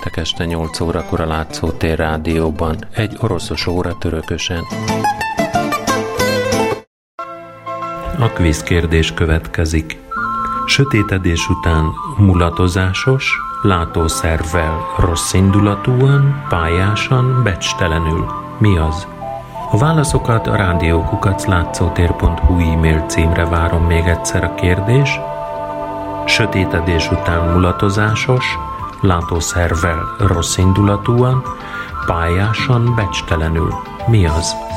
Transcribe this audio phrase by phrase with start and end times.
[0.00, 4.62] Péntek este 8 órakor a Látszótér rádióban, egy oroszos óra törökösen.
[8.18, 9.98] A kvíz kérdés következik.
[10.66, 11.84] Sötétedés után
[12.16, 18.26] mulatozásos, látószervvel rossz indulatúan, pályásan, becstelenül.
[18.58, 19.06] Mi az?
[19.70, 25.20] A válaszokat a rádiókukaclátszótér.hu e-mail címre várom még egyszer a kérdés.
[26.26, 28.58] Sötétedés után mulatozásos,
[29.00, 31.42] látószervvel rossz indulatúan,
[32.06, 33.72] pályásan, becstelenül.
[34.06, 34.69] Mi az?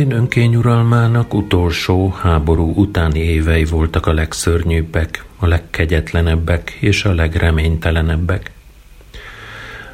[0.00, 8.50] Stalin önkényuralmának utolsó háború utáni évei voltak a legszörnyűbbek, a legkegyetlenebbek és a legreménytelenebbek.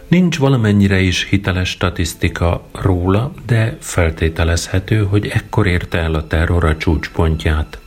[0.08, 6.76] Nincs valamennyire is hiteles statisztika róla, de feltételezhető, hogy ekkor érte el a terror a
[6.76, 7.78] csúcspontját.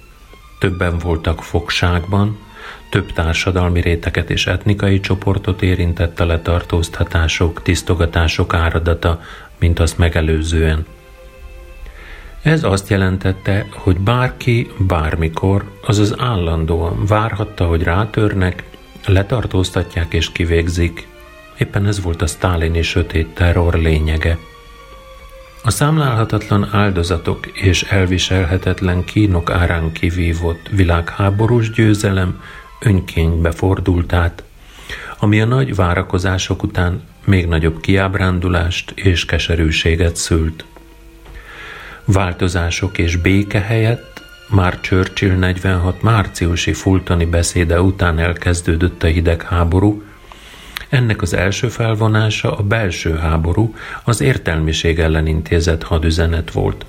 [0.59, 2.37] Többen voltak fogságban,
[2.89, 9.21] több társadalmi réteket és etnikai csoportot érintett a letartóztatások, tisztogatások áradata,
[9.59, 10.85] mint azt megelőzően–
[12.41, 18.63] ez azt jelentette, hogy bárki bármikor, azaz állandóan várhatta, hogy rátörnek,
[19.05, 21.07] letartóztatják és kivégzik.
[21.57, 24.37] Éppen ez volt a sztálini sötét terror lényege.
[25.63, 32.41] A számlálhatatlan áldozatok és elviselhetetlen kínok árán kivívott világháborús győzelem
[32.79, 34.43] önkénybe fordult át,
[35.19, 40.65] ami a nagy várakozások után még nagyobb kiábrándulást és keserűséget szült.
[42.13, 50.03] Változások és béke helyett már Churchill 46 márciusi fultoni beszéde után elkezdődött a hidegháború,
[50.89, 56.85] ennek az első felvonása a belső háború, az értelmiség ellen intézett hadüzenet volt.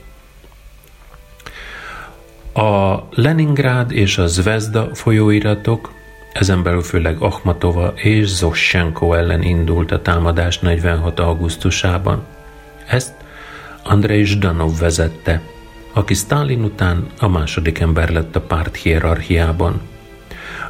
[2.52, 5.92] A Leningrád és a Zvezda folyóiratok,
[6.32, 11.20] ezen belül főleg Akhmatova és Zossenko ellen indult a támadás 46.
[11.20, 12.22] augusztusában.
[12.86, 13.19] Ezt
[13.82, 15.42] Andrei Zdanov vezette,
[15.92, 19.80] aki Stalin után a második ember lett a párt hierarchiában.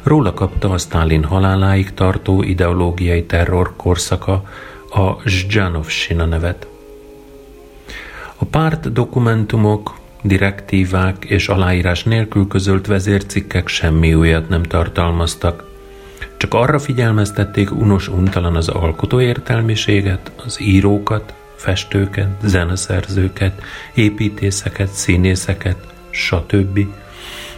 [0.03, 4.43] Róla kapta a Stalin haláláig tartó ideológiai terror korszaka
[4.89, 6.67] a Zsjanovsina nevet.
[8.35, 15.69] A párt dokumentumok, direktívák és aláírás nélkül közölt vezércikkek semmi újat nem tartalmaztak,
[16.37, 23.61] csak arra figyelmeztették unos untalan az alkotó értelmiséget, az írókat, festőket, zeneszerzőket,
[23.93, 25.77] építészeket, színészeket,
[26.09, 26.79] stb.,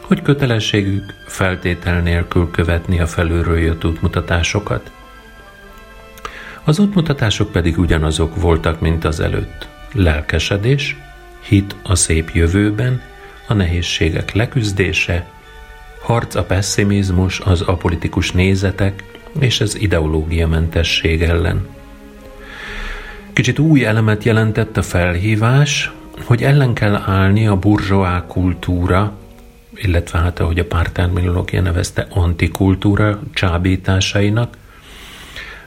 [0.02, 4.92] hogy kötelességük feltétel nélkül követni a felülről jött útmutatásokat.
[6.64, 9.68] Az útmutatások pedig ugyanazok voltak, mint az előtt.
[9.94, 10.98] Lelkesedés,
[11.48, 13.02] hit a szép jövőben,
[13.48, 15.26] a nehézségek leküzdése,
[16.02, 19.04] harc a pessimizmus, az apolitikus nézetek
[19.40, 21.68] és az ideológiamentesség ellen.
[23.34, 25.92] Kicsit új elemet jelentett a felhívás,
[26.26, 29.14] hogy ellen kell állni a burzsóá kultúra,
[29.76, 34.58] illetve hát ahogy a párterminológia nevezte, antikultúra csábításainak,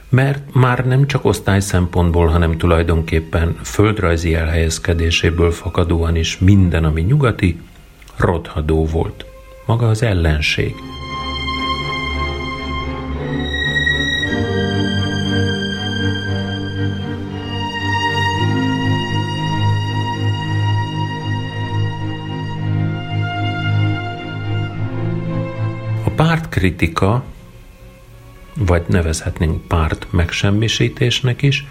[0.09, 7.59] mert már nem csak osztály szempontból, hanem tulajdonképpen földrajzi elhelyezkedéséből fakadóan is minden, ami nyugati,
[8.15, 9.25] rothadó volt.
[9.65, 10.75] Maga az ellenség.
[26.17, 27.23] Pártkritika
[28.53, 31.65] vagy nevezhetnénk párt megsemmisítésnek is,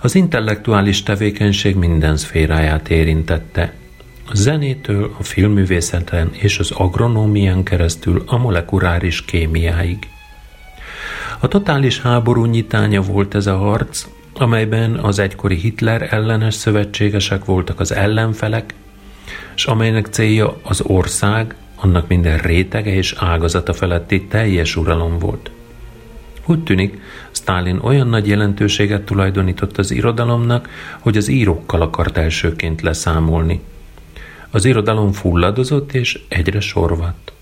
[0.00, 3.72] az intellektuális tevékenység minden szféráját érintette.
[4.26, 9.98] A zenétől, a filmművészeten és az agronómián keresztül a molekuláris kémiáig.
[11.38, 17.80] A totális háború nyitánya volt ez a harc, amelyben az egykori Hitler ellenes szövetségesek voltak
[17.80, 18.74] az ellenfelek,
[19.56, 25.50] és amelynek célja az ország, annak minden rétege és ágazata feletti teljes uralom volt.
[26.46, 33.60] Úgy tűnik, Stalin olyan nagy jelentőséget tulajdonított az irodalomnak, hogy az írókkal akart elsőként leszámolni.
[34.50, 37.32] Az irodalom fulladozott és egyre sorvadt.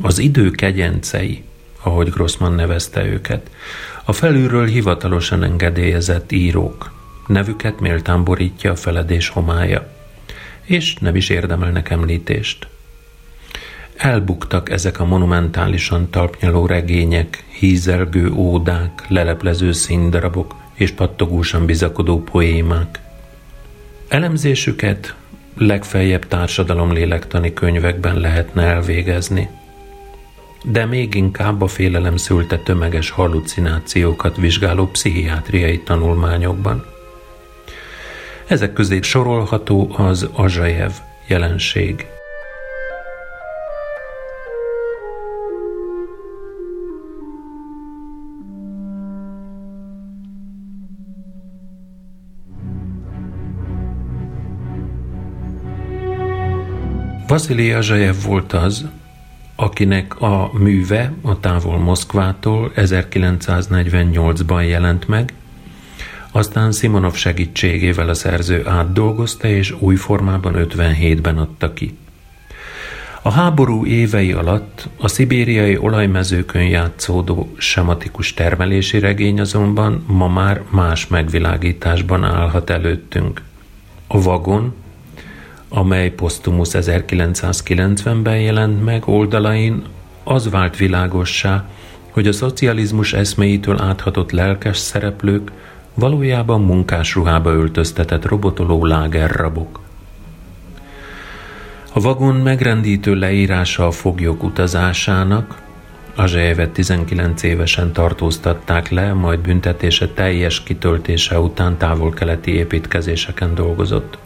[0.00, 1.42] Az idő kegyencei,
[1.82, 3.50] ahogy Grossman nevezte őket,
[4.04, 6.92] a felülről hivatalosan engedélyezett írók.
[7.26, 9.92] Nevüket méltán borítja a feledés homája,
[10.64, 12.68] és nem is érdemelnek említést.
[14.00, 23.00] Elbuktak ezek a monumentálisan talpnyaló regények, hízelgő ódák, leleplező színdarabok és pattogósan bizakodó poémák.
[24.08, 25.14] Elemzésüket
[25.56, 29.48] legfeljebb társadalomlélektani könyvekben lehetne elvégezni–
[30.64, 36.84] de még inkább a félelem szülte tömeges hallucinációkat vizsgáló pszichiátriai tanulmányokban.
[38.46, 40.92] Ezek közé sorolható az Azsajev
[41.26, 42.06] jelenség.
[57.30, 58.88] Vasili Azsajev volt az,
[59.56, 65.32] akinek a műve a távol Moszkvától 1948-ban jelent meg,
[66.30, 71.96] aztán Simonov segítségével a szerző átdolgozta és új formában 57-ben adta ki.
[73.22, 81.06] A háború évei alatt a szibériai olajmezőkön játszódó sematikus termelési regény azonban ma már más
[81.06, 83.42] megvilágításban állhat előttünk.
[84.06, 84.74] A vagon
[85.70, 89.82] amely Postumus 1990-ben jelent meg oldalain,
[90.24, 91.68] az vált világossá,
[92.10, 95.52] hogy a szocializmus eszméitől áthatott lelkes szereplők
[95.94, 99.80] valójában munkásruhába öltöztetett robotoló lágerrabok.
[101.92, 105.68] A vagon megrendítő leírása a foglyok utazásának,
[106.14, 114.18] Azsejevet 19 évesen tartóztatták le, majd büntetése teljes kitöltése után távol-keleti építkezéseken dolgozott.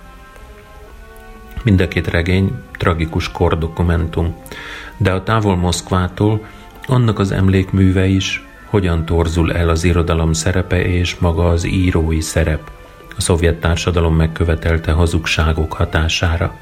[1.65, 4.35] Mind a két regény tragikus kordokumentum,
[4.97, 6.47] de a távol Moszkvától
[6.87, 12.71] annak az emlékműve is, hogyan torzul el az irodalom szerepe és maga az írói szerep
[13.17, 16.55] a szovjet társadalom megkövetelte hazugságok hatására.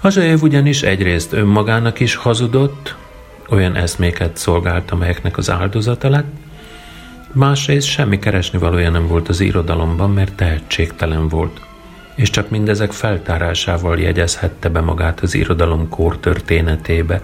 [0.00, 2.94] Azsajev ugyanis egyrészt önmagának is hazudott,
[3.48, 6.32] olyan eszméket szolgált, amelyeknek az áldozata lett,
[7.32, 11.65] másrészt semmi keresni valója nem volt az irodalomban, mert tehetségtelen volt
[12.16, 17.22] és csak mindezek feltárásával jegyezhette be magát az irodalom kór történetébe.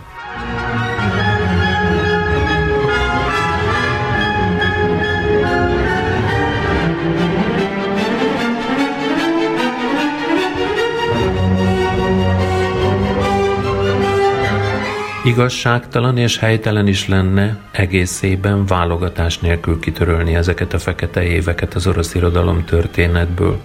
[15.24, 22.14] Igazságtalan és helytelen is lenne egészében válogatás nélkül kitörölni ezeket a fekete éveket az orosz
[22.14, 23.60] irodalom történetből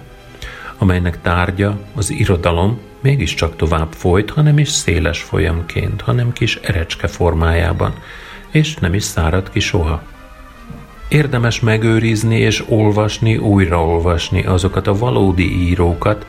[0.77, 7.93] amelynek tárgya az irodalom mégiscsak tovább folyt, hanem is széles folyamként, hanem kis erecske formájában,
[8.51, 10.01] és nem is szárad ki soha.
[11.09, 16.25] Érdemes megőrizni és olvasni, újraolvasni azokat a valódi írókat,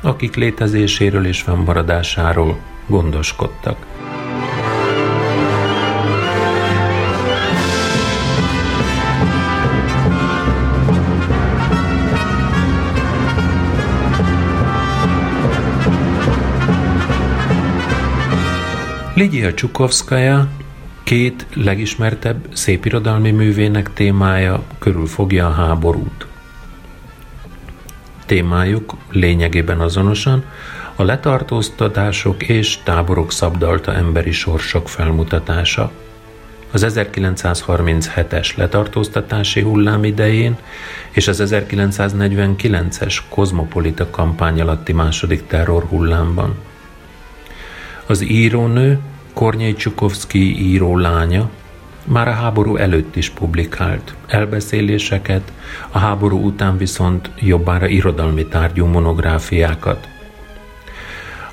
[0.00, 3.91] akik létezéséről és fennmaradásáról gondoskodtak.
[19.14, 20.48] Lidia Csukovszkaja
[21.02, 26.26] két legismertebb szépirodalmi művének témája körül fogja a háborút.
[28.26, 30.44] Témájuk lényegében azonosan
[30.96, 35.90] a letartóztatások és táborok szabdalta emberi sorsok felmutatása.
[36.70, 40.56] Az 1937-es letartóztatási hullám idején
[41.10, 46.70] és az 1949-es kozmopolita kampány alatti második terror hullámban.
[48.06, 48.98] Az írónő
[49.32, 51.50] Kornyai Csukovszki író lánya
[52.04, 55.52] már a háború előtt is publikált elbeszéléseket,
[55.90, 60.08] a háború után viszont jobbára irodalmi tárgyú monográfiákat.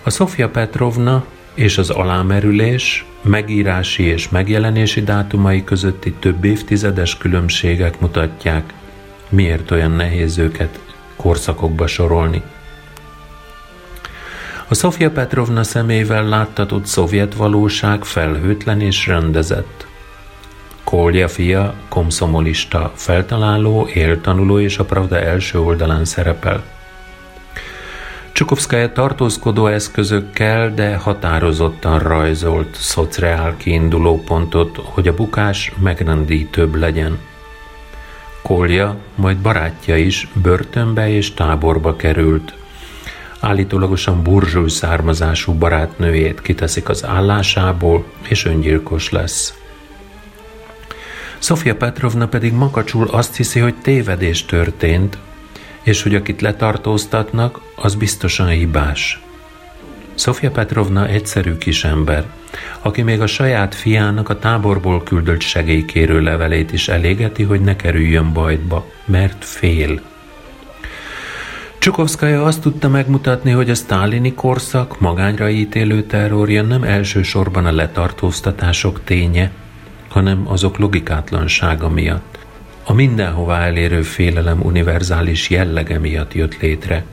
[0.03, 8.73] A Sofia Petrovna és az alámerülés megírási és megjelenési dátumai közötti több évtizedes különbségek mutatják,
[9.29, 10.79] miért olyan nehéz őket
[11.15, 12.41] korszakokba sorolni.
[14.71, 19.87] A Szofia Petrovna szemével láttatott szovjet valóság felhőtlen és rendezett.
[20.83, 26.63] Kolja fia, komszomolista, feltaláló, éltanuló és a Pravda első oldalán szerepel.
[28.31, 37.19] Csukovszkája tartózkodó eszközökkel, de határozottan rajzolt szociál kiinduló pontot, hogy a bukás megrendítőbb legyen.
[38.41, 42.53] Kolja, majd barátja is börtönbe és táborba került.
[43.39, 49.53] Állítólagosan burzsúj származású barátnőjét kiteszik az állásából, és öngyilkos lesz.
[51.37, 55.17] Sofia Petrovna pedig makacsul azt hiszi, hogy tévedés történt,
[55.83, 59.21] és hogy akit letartóztatnak, az biztosan hibás.
[60.15, 62.25] Sofia Petrovna egyszerű kisember,
[62.81, 68.33] aki még a saját fiának a táborból küldött segélykérő levelét is elégeti, hogy ne kerüljön
[68.33, 70.01] bajtba, mert fél.
[71.79, 79.03] Csukovszkaja azt tudta megmutatni, hogy a sztálini korszak magányra ítélő terrorja nem elsősorban a letartóztatások
[79.03, 79.51] ténye,
[80.07, 82.39] hanem azok logikátlansága miatt.
[82.83, 87.05] A mindenhová elérő félelem univerzális jellege miatt jött létre,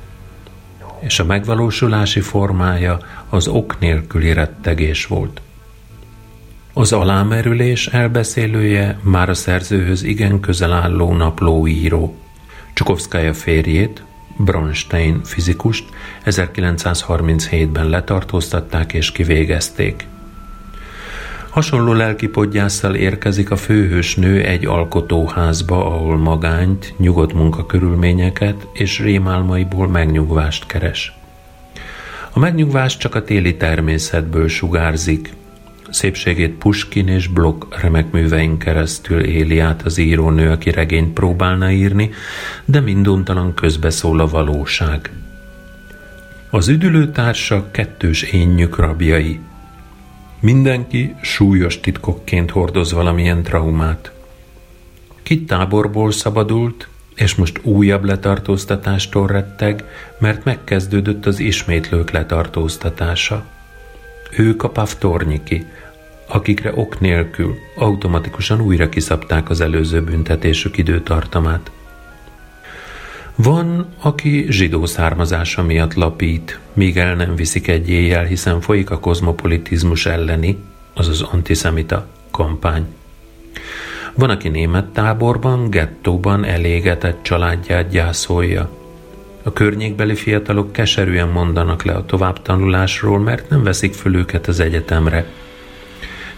[1.00, 5.40] és a megvalósulási formája az ok nélküli rettegés volt.
[6.72, 12.16] Az alámerülés elbeszélője már a szerzőhöz igen közel álló naplóíró.
[12.72, 14.02] Csukovszkája férjét,
[14.38, 15.84] Bronstein fizikust
[16.24, 20.06] 1937-ben letartóztatták és kivégezték.
[21.50, 30.66] Hasonló lelkipodgyásszal érkezik a főhős nő egy alkotóházba, ahol magányt, nyugodt munkakörülményeket és rémálmaiból megnyugvást
[30.66, 31.12] keres.
[32.32, 35.32] A megnyugvás csak a téli természetből sugárzik.
[35.96, 42.10] Szépségét Puskin és Block remek művein keresztül éli át az írónő, aki regényt próbálna írni,
[42.64, 45.10] de minduntalan közbeszól a valóság.
[46.50, 49.40] Az üdülőtársak kettős énnyük rabjai,
[50.40, 54.12] Mindenki súlyos titkokként hordoz valamilyen traumát.
[55.22, 59.84] Kit táborból szabadult, és most újabb letartóztatástól retteg,
[60.18, 63.44] mert megkezdődött az ismétlők letartóztatása.
[64.36, 65.66] Ők a pavtornyiki,
[66.26, 71.70] akikre ok nélkül automatikusan újra kiszabták az előző büntetésük időtartamát.
[73.34, 78.98] Van, aki zsidó származása miatt lapít, míg el nem viszik egy éjjel, hiszen folyik a
[78.98, 80.58] kozmopolitizmus elleni,
[80.94, 82.86] azaz antiszemita kampány.
[84.14, 88.70] Van, aki német táborban, gettóban elégetett családját gyászolja.
[89.42, 95.26] A környékbeli fiatalok keserűen mondanak le a továbbtanulásról, mert nem veszik föl őket az egyetemre.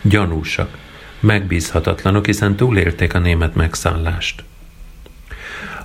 [0.02, 0.78] Gyanúsak,
[1.20, 4.44] megbízhatatlanok, hiszen túlélték a német megszállást.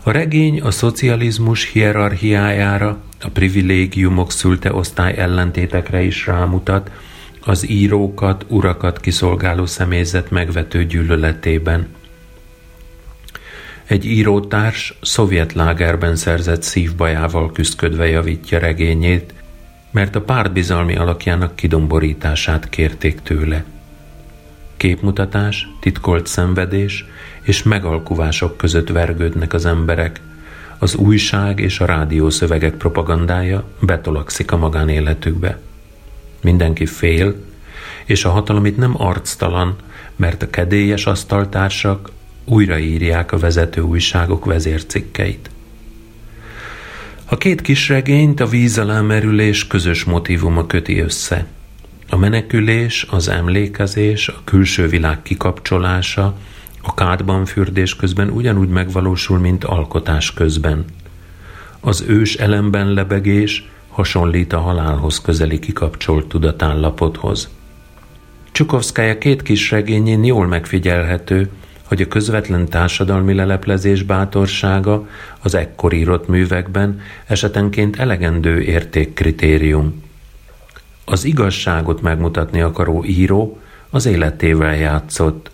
[0.03, 6.91] A regény a szocializmus hierarchiájára, a privilégiumok szülte osztály ellentétekre is rámutat,
[7.45, 11.87] az írókat, urakat kiszolgáló személyzet megvető gyűlöletében.
[13.83, 19.33] Egy írótárs szovjet lágerben szerzett szívbajával küzdködve javítja regényét,
[19.91, 23.63] mert a pártbizalmi alakjának kidomborítását kérték tőle.
[24.83, 27.05] Képmutatás, titkolt szenvedés
[27.41, 30.21] és megalkuvások között vergődnek az emberek.
[30.79, 35.59] Az újság és a rádió szövegek propagandája betolakszik a magánéletükbe.
[36.41, 37.35] Mindenki fél,
[38.05, 39.75] és a hatalom itt nem arctalan,
[40.15, 42.11] mert a kedélyes asztaltársak
[42.45, 45.49] újraírják a vezető újságok vezércikkeit.
[47.25, 48.81] A két kisregényt a víz
[49.67, 51.45] közös motivuma köti össze.
[52.13, 56.37] A menekülés, az emlékezés, a külső világ kikapcsolása,
[56.81, 60.85] a kádban fürdés közben ugyanúgy megvalósul, mint alkotás közben.
[61.79, 67.49] Az ős elemben lebegés hasonlít a halálhoz közeli kikapcsolt tudatállapothoz.
[68.51, 71.49] Csukovszkája két kis regényén jól megfigyelhető,
[71.83, 75.07] hogy a közvetlen társadalmi leleplezés bátorsága
[75.41, 80.11] az ekkor írott művekben esetenként elegendő értékkritérium.
[81.05, 85.51] Az igazságot megmutatni akaró író az életével játszott,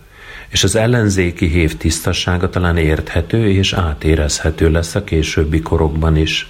[0.50, 6.50] és az ellenzéki hév tisztassága talán érthető és átérezhető lesz a későbbi korokban is.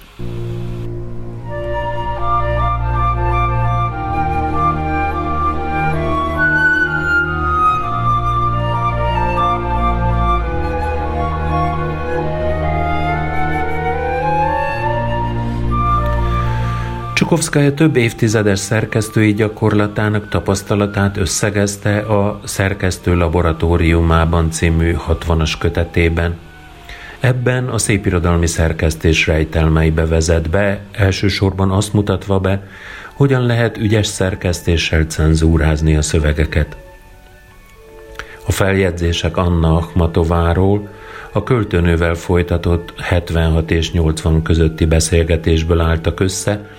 [17.20, 26.38] Csukovszkaja több évtizedes szerkesztői gyakorlatának tapasztalatát összegezte a Szerkesztő Laboratóriumában című 60-as kötetében.
[27.20, 32.62] Ebben a szépirodalmi szerkesztés rejtelmeibe vezet be, elsősorban azt mutatva be,
[33.12, 36.76] hogyan lehet ügyes szerkesztéssel cenzúrázni a szövegeket.
[38.46, 40.88] A feljegyzések Anna Akhmatováról,
[41.32, 46.78] a költőnővel folytatott 76 és 80 közötti beszélgetésből álltak össze,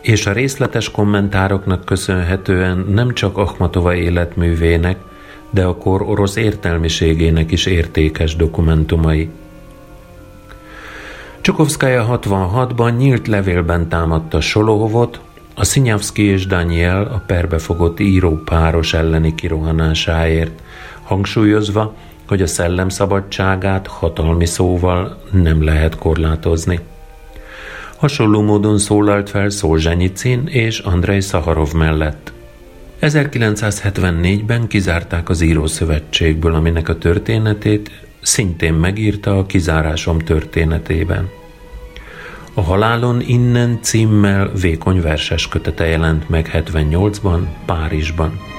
[0.00, 4.96] és a részletes kommentároknak köszönhetően nem csak Akhmatova életművének,
[5.50, 9.30] de a kor orosz értelmiségének is értékes dokumentumai.
[11.40, 15.20] Csukovszkája 66-ban nyílt levélben támadta Solohovot,
[15.54, 20.62] a Szinyavszki és Daniel a perbefogott író páros elleni kirohanásáért,
[21.02, 21.94] hangsúlyozva,
[22.28, 26.80] hogy a szellem szabadságát hatalmi szóval nem lehet korlátozni.
[28.00, 32.32] Hasonló módon szólalt fel Szolzsenyicin és Andrei Szaharov mellett.
[33.00, 37.90] 1974-ben kizárták az Írószövetségből, aminek a történetét
[38.20, 41.28] szintén megírta a kizárásom történetében.
[42.54, 48.49] A halálon innen címmel vékony verses kötete jelent meg 78-ban Párizsban.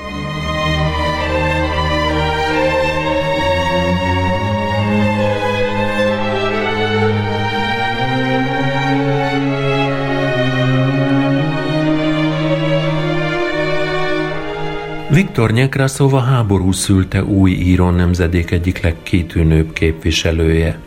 [15.13, 20.79] Viktor Nyekraszova háború szülte új író nemzedék egyik legkitűnőbb képviselője.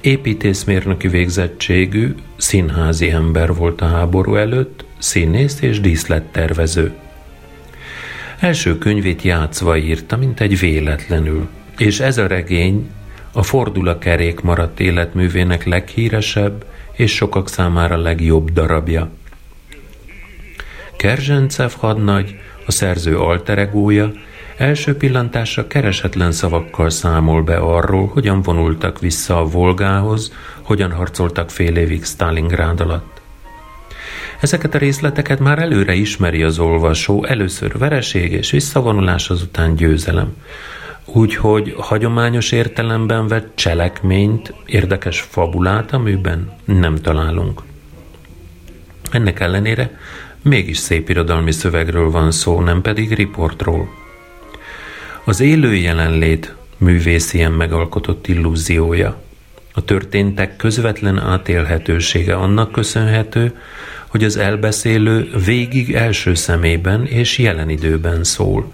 [0.00, 6.92] Építészmérnöki végzettségű, színházi ember volt a háború előtt, színész és díszlettervező.
[8.38, 12.90] Első könyvét játszva írta, mint egy véletlenül, és ez a regény
[13.32, 19.10] a Fordula kerék maradt életművének leghíresebb és sokak számára legjobb darabja.
[20.96, 24.12] Kerzsencev hadnagy a szerző alteregója,
[24.56, 31.76] első pillantásra keresetlen szavakkal számol be arról, hogyan vonultak vissza a Volgához, hogyan harcoltak fél
[31.76, 33.20] évig Stalingrád alatt.
[34.40, 40.36] Ezeket a részleteket már előre ismeri az olvasó, először vereség és visszavonulás, azután győzelem.
[41.04, 47.62] Úgyhogy hagyományos értelemben vett cselekményt, érdekes fabulát a műben nem találunk.
[49.10, 49.98] Ennek ellenére
[50.44, 53.94] Mégis szép irodalmi szövegről van szó, nem pedig riportról.
[55.24, 59.22] Az élő jelenlét művészien megalkotott illúziója.
[59.72, 63.58] A történtek közvetlen átélhetősége annak köszönhető,
[64.06, 68.70] hogy az elbeszélő végig első szemében és jelen időben szól.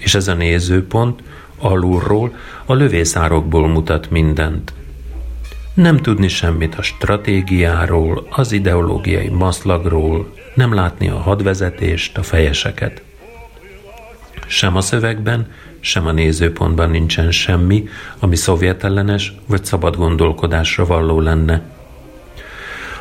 [0.00, 1.22] És ez a nézőpont
[1.58, 4.72] alulról, a lövészárokból mutat mindent.
[5.74, 13.02] Nem tudni semmit a stratégiáról, az ideológiai maszlagról, nem látni a hadvezetést, a fejeseket.
[14.46, 17.88] Sem a szövegben, sem a nézőpontban nincsen semmi,
[18.18, 21.62] ami szovjetellenes vagy szabad gondolkodásra valló lenne.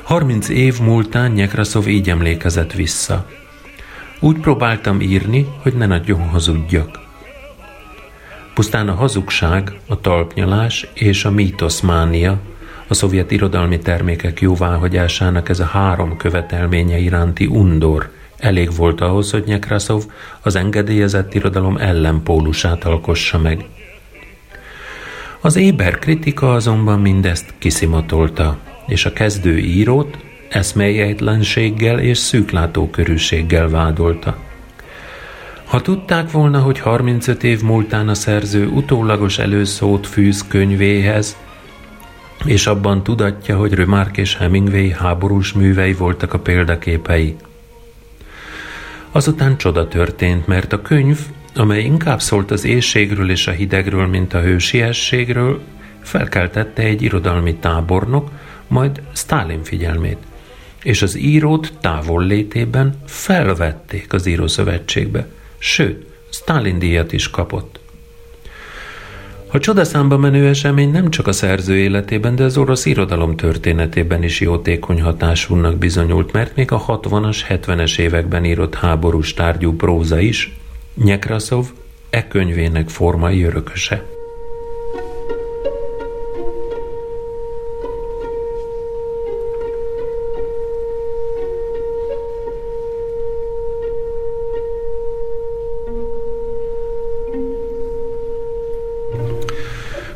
[0.02, 3.30] 30 év múltán Nyekraszov így emlékezett vissza.
[4.20, 7.00] Úgy próbáltam írni, hogy ne nagyon hazudjak.
[8.54, 12.40] Pusztán a hazugság, a talpnyalás és a mítoszmánia
[12.92, 19.44] a szovjet irodalmi termékek jóváhagyásának ez a három követelménye iránti undor elég volt ahhoz, hogy
[19.46, 20.04] Nyekraszov
[20.42, 23.66] az engedélyezett irodalom ellenpólusát alkossa meg.
[25.42, 30.18] Az éber kritika azonban mindezt kiszimatolta, és a kezdő írót
[30.50, 34.38] eszmélyejtlenséggel és szűklátókörűséggel vádolta.
[35.66, 41.38] Ha tudták volna, hogy 35 év múltán a szerző utólagos előszót fűz könyvéhez,
[42.46, 47.36] és abban tudatja, hogy Remark és Hemingway háborús művei voltak a példaképei.
[49.12, 51.20] Azután csoda történt, mert a könyv,
[51.56, 55.62] amely inkább szólt az éjségről és a hidegről, mint a hősiességről,
[56.02, 58.30] felkeltette egy irodalmi tábornok,
[58.68, 60.18] majd Stalin figyelmét,
[60.84, 65.28] és az írót távol létében felvették az írószövetségbe,
[65.58, 67.81] sőt, Stalin díjat is kapott.
[69.54, 74.40] A csodaszámba menő esemény nem csak a szerző életében, de az orosz irodalom történetében is
[74.40, 80.58] jótékony hatásúnak bizonyult, mert még a 60-as, 70-es években írott háborús tárgyú próza is
[80.96, 81.66] Nyekraszov
[82.10, 84.06] e könyvének formai örököse.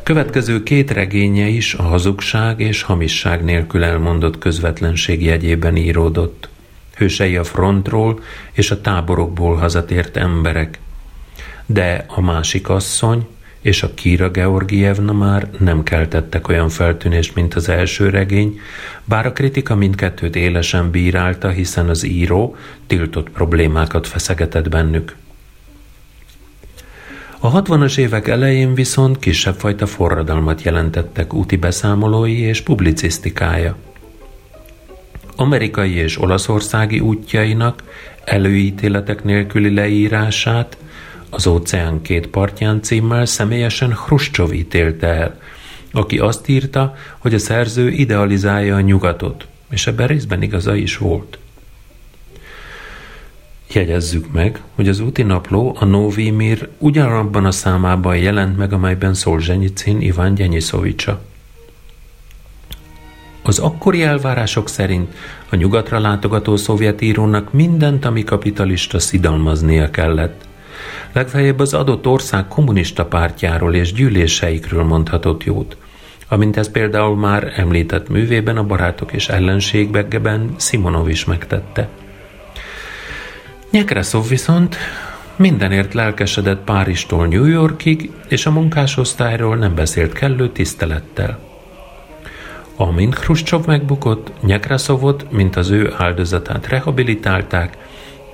[0.06, 6.48] Következő két regénye is a hazugság és hamisság nélkül elmondott közvetlenség jegyében íródott.
[6.96, 8.20] hősei a frontról
[8.52, 10.78] és a táborokból hazatért emberek.
[11.66, 13.26] De a másik asszony
[13.60, 18.60] és a Kira Georgievna már nem keltettek olyan feltűnést, mint az első regény,
[19.04, 25.16] bár a kritika mindkettőt élesen bírálta, hiszen az író tiltott problémákat feszegetett bennük.
[27.46, 33.76] A 60-as évek elején viszont kisebb fajta forradalmat jelentettek úti beszámolói és publicisztikája.
[35.36, 37.82] Amerikai és olaszországi útjainak
[38.24, 40.76] előítéletek nélküli leírását
[41.30, 45.40] az óceán két partján címmel személyesen Hruscsov ítélte el,
[45.92, 51.38] aki azt írta, hogy a szerző idealizálja a nyugatot, és ebben részben igaza is volt.
[53.72, 59.14] Jegyezzük meg, hogy az úti napló a Novi Mir ugyanabban a számában jelent meg, amelyben
[59.14, 61.20] Szolzsenyicin Iván Gyenyiszovicsa.
[63.42, 65.14] Az akkori elvárások szerint
[65.50, 70.48] a nyugatra látogató szovjet írónak mindent, ami kapitalista szidalmaznia kellett.
[71.12, 75.76] Legfeljebb az adott ország kommunista pártjáról és gyűléseikről mondhatott jót,
[76.28, 81.88] amint ez például már említett művében a Barátok és ellenségbegeben Simonov is megtette.
[83.70, 84.76] Nyekreszov viszont
[85.36, 91.38] mindenért lelkesedett Páristól New Yorkig, és a munkásosztályról nem beszélt kellő tisztelettel.
[92.76, 97.76] Amint Khrushchev megbukott, Nyekraszovot, mint az ő áldozatát rehabilitálták,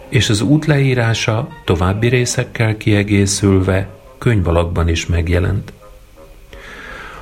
[0.08, 5.72] és az út leírása további részekkel kiegészülve könyvalakban is megjelent.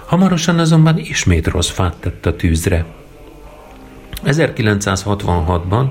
[0.04, 2.84] Hamarosan azonban ismét rossz fát tett a tűzre.
[4.24, 5.86] 1966-ban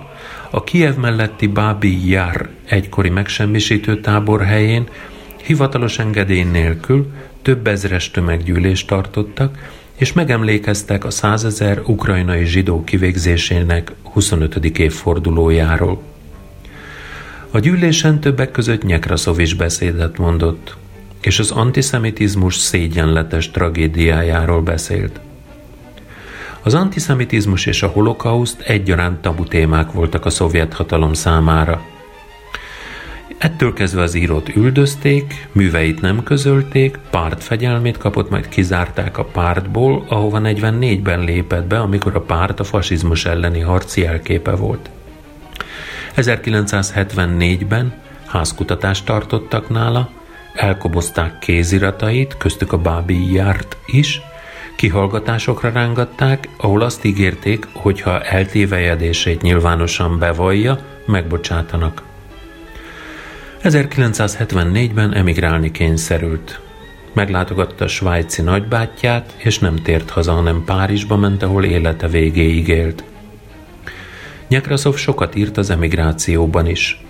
[0.50, 4.88] a Kiev melletti Bábi Jár egykori megsemmisítő tábor helyén
[5.44, 9.58] hivatalos engedély nélkül több ezres tömeggyűlést tartottak,
[9.96, 14.56] és megemlékeztek a százezer ukrajnai zsidó kivégzésének 25.
[14.66, 16.02] évfordulójáról.
[17.52, 20.76] A gyűlésen többek között Nyekraszov is beszédet mondott,
[21.22, 25.20] és az antiszemitizmus szégyenletes tragédiájáról beszélt.
[26.62, 31.82] Az antiszemitizmus és a holokauszt egyaránt tabu témák voltak a szovjet hatalom számára.
[33.38, 40.40] Ettől kezdve az írót üldözték, műveit nem közölték, pártfegyelmét kapott, majd kizárták a pártból, ahova
[40.44, 44.90] 44-ben lépett be, amikor a párt a fasizmus elleni harci elképe volt.
[46.16, 47.94] 1974-ben
[48.26, 50.10] házkutatást tartottak nála,
[50.54, 54.22] elkobozták kéziratait, köztük a Bábi járt is,
[54.80, 62.04] Kihallgatásokra rángatták, ahol azt ígérték, hogy ha eltévejedését nyilvánosan bevallja, megbocsátanak.
[63.64, 66.60] 1974-ben emigrálni kényszerült.
[67.14, 73.04] Meglátogatta svájci nagybátyját, és nem tért haza, hanem Párizsba ment, ahol élete végéig élt.
[74.48, 77.04] Nyekraszov sokat írt az emigrációban is.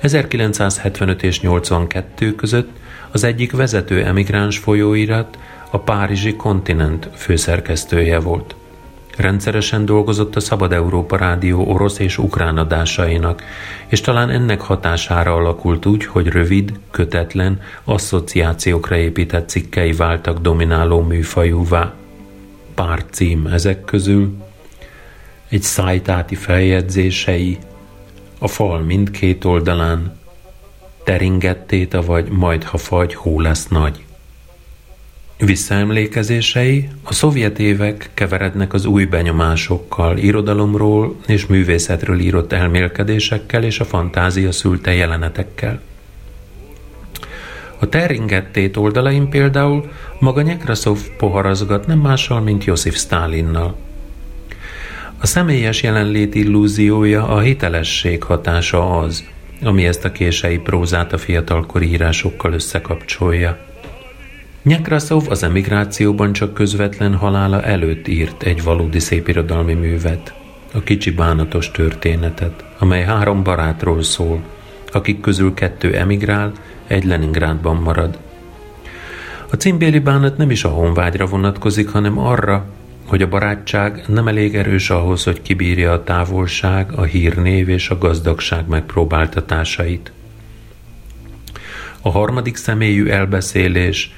[0.00, 2.70] 1975 és 82 között
[3.10, 5.38] az egyik vezető emigráns folyóirat
[5.74, 8.54] a Párizsi Kontinent főszerkesztője volt.
[9.16, 13.42] Rendszeresen dolgozott a Szabad Európa Rádió orosz és ukrán adásainak,
[13.86, 21.94] és talán ennek hatására alakult úgy, hogy rövid, kötetlen, asszociációkra épített cikkei váltak domináló műfajúvá.
[22.74, 24.36] Pár cím ezek közül,
[25.48, 27.58] egy szájtáti feljegyzései,
[28.38, 30.18] a fal mindkét oldalán,
[31.04, 34.03] teringettéta vagy majd ha fagy, hó lesz nagy.
[35.38, 43.84] Visszaemlékezései a szovjet évek keverednek az új benyomásokkal, irodalomról és művészetről írott elmélkedésekkel és a
[43.84, 45.80] fantázia szülte jelenetekkel.
[47.78, 53.76] A Teringettét oldalain például maga Nyekraszov poharazgat nem mással, mint Josif Stalinnal.
[55.18, 59.24] A személyes jelenlét illúziója a hitelesség hatása az,
[59.62, 63.73] ami ezt a kései prózát a fiatalkori írásokkal összekapcsolja.
[64.64, 70.34] Nyekraszov az emigrációban csak közvetlen halála előtt írt egy valódi szépirodalmi művet,
[70.72, 74.42] a kicsi bánatos történetet, amely három barátról szól,
[74.92, 76.52] akik közül kettő emigrál,
[76.86, 78.18] egy Leningrádban marad.
[79.50, 82.64] A címbéli bánat nem is a honvágyra vonatkozik, hanem arra,
[83.06, 87.98] hogy a barátság nem elég erős ahhoz, hogy kibírja a távolság, a hírnév és a
[87.98, 90.12] gazdagság megpróbáltatásait.
[92.00, 94.14] A harmadik személyű elbeszélés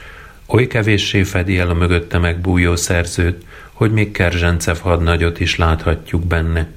[0.46, 6.68] Oly kevéssé fedi el a mögötte megbújó szerzőt, hogy még Kerzsencev hadnagyot is láthatjuk benne.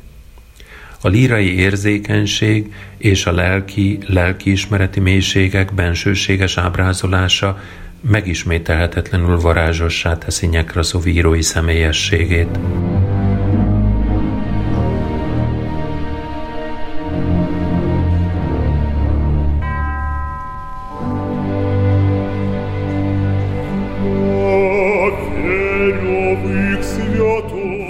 [1.01, 7.59] A lírai érzékenység és a lelki, lelkiismereti mélységek bensőséges ábrázolása
[8.01, 12.59] megismételhetetlenül varázsossá teszi Nyekraszov írói személyességét.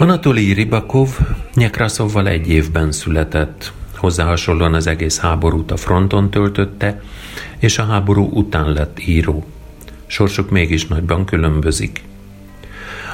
[0.10, 1.10] Anatoli Ribakov
[1.54, 3.72] Nyekraszovval egy évben született.
[3.98, 7.02] Hozzá hasonlóan az egész háborút a fronton töltötte,
[7.60, 9.46] és a háború után lett író.
[10.06, 12.04] Sorsuk mégis nagyban különbözik.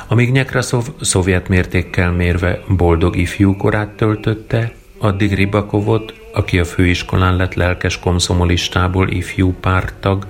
[0.08, 7.54] Amíg Nyekraszov szovjet mértékkel mérve boldog ifjú korát töltötte, addig Ribakovot, aki a főiskolán lett
[7.54, 10.28] lelkes komszomolistából ifjú pártag,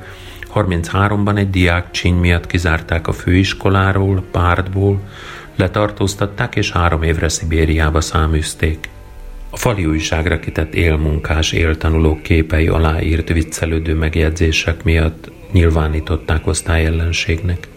[0.56, 5.02] 33-ban egy diák csíny miatt kizárták a főiskoláról, pártból,
[5.56, 8.90] letartóztatták és három évre Szibériába száműzték.
[9.50, 17.68] A fali újságra kitett élmunkás, éltanulók képei alá írt viccelődő megjegyzések miatt nyilvánították osztályellenségnek.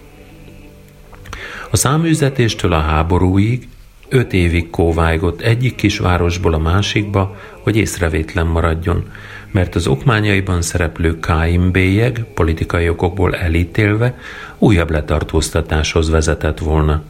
[1.70, 3.68] A száműzetéstől a háborúig
[4.08, 9.10] öt évig kóvájgott egyik kisvárosból a másikba, hogy észrevétlen maradjon,
[9.50, 14.18] mert az okmányaiban szereplő Káim bélyeg politikai okokból elítélve
[14.58, 17.02] újabb letartóztatáshoz vezetett volna.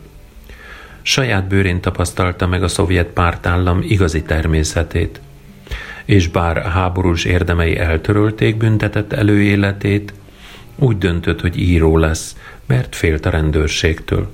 [1.08, 5.20] Saját bőrén tapasztalta meg a szovjet pártállam igazi természetét,
[6.04, 10.12] és bár háborús érdemei eltörölték büntetett előéletét,
[10.76, 14.32] úgy döntött, hogy író lesz, mert félt a rendőrségtől.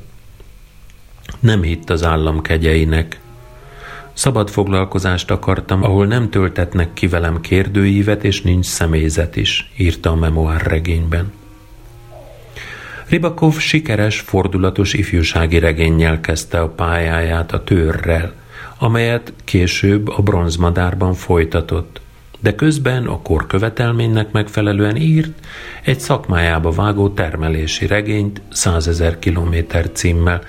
[1.41, 3.21] Nem hitt az állam kegyeinek.
[4.13, 10.15] Szabad foglalkozást akartam, ahol nem töltetnek ki velem kérdőívet, és nincs személyzet is, írta a
[10.15, 11.33] memoár regényben.
[13.09, 18.33] Ribakov sikeres, fordulatos ifjúsági regénnyel kezdte a pályáját a törrel,
[18.79, 22.03] amelyet később a bronzmadárban folytatott
[22.45, 25.33] de közben a korkövetelménynek megfelelően írt
[25.83, 30.41] egy szakmájába vágó termelési regényt 100 ezer kilométer címmel,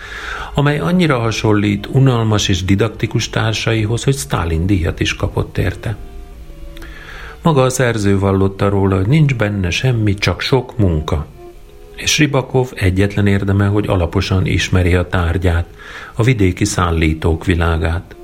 [0.54, 5.96] amely annyira hasonlít unalmas és didaktikus társaihoz, hogy Stalin díjat is kapott érte.
[7.42, 11.26] Maga a szerző vallotta róla, hogy nincs benne semmi, csak sok munka.
[11.96, 15.66] És Ribakov egyetlen érdeme, hogy alaposan ismeri a tárgyát,
[16.14, 18.16] a vidéki szállítók világát.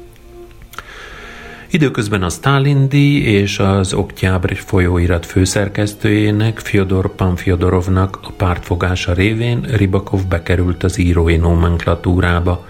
[1.74, 10.28] Időközben a Stalin díj és az Oktyábr folyóirat főszerkesztőjének, Fyodor Panfyodorovnak a pártfogása révén Ribakov
[10.28, 12.66] bekerült az írói nomenklatúrába.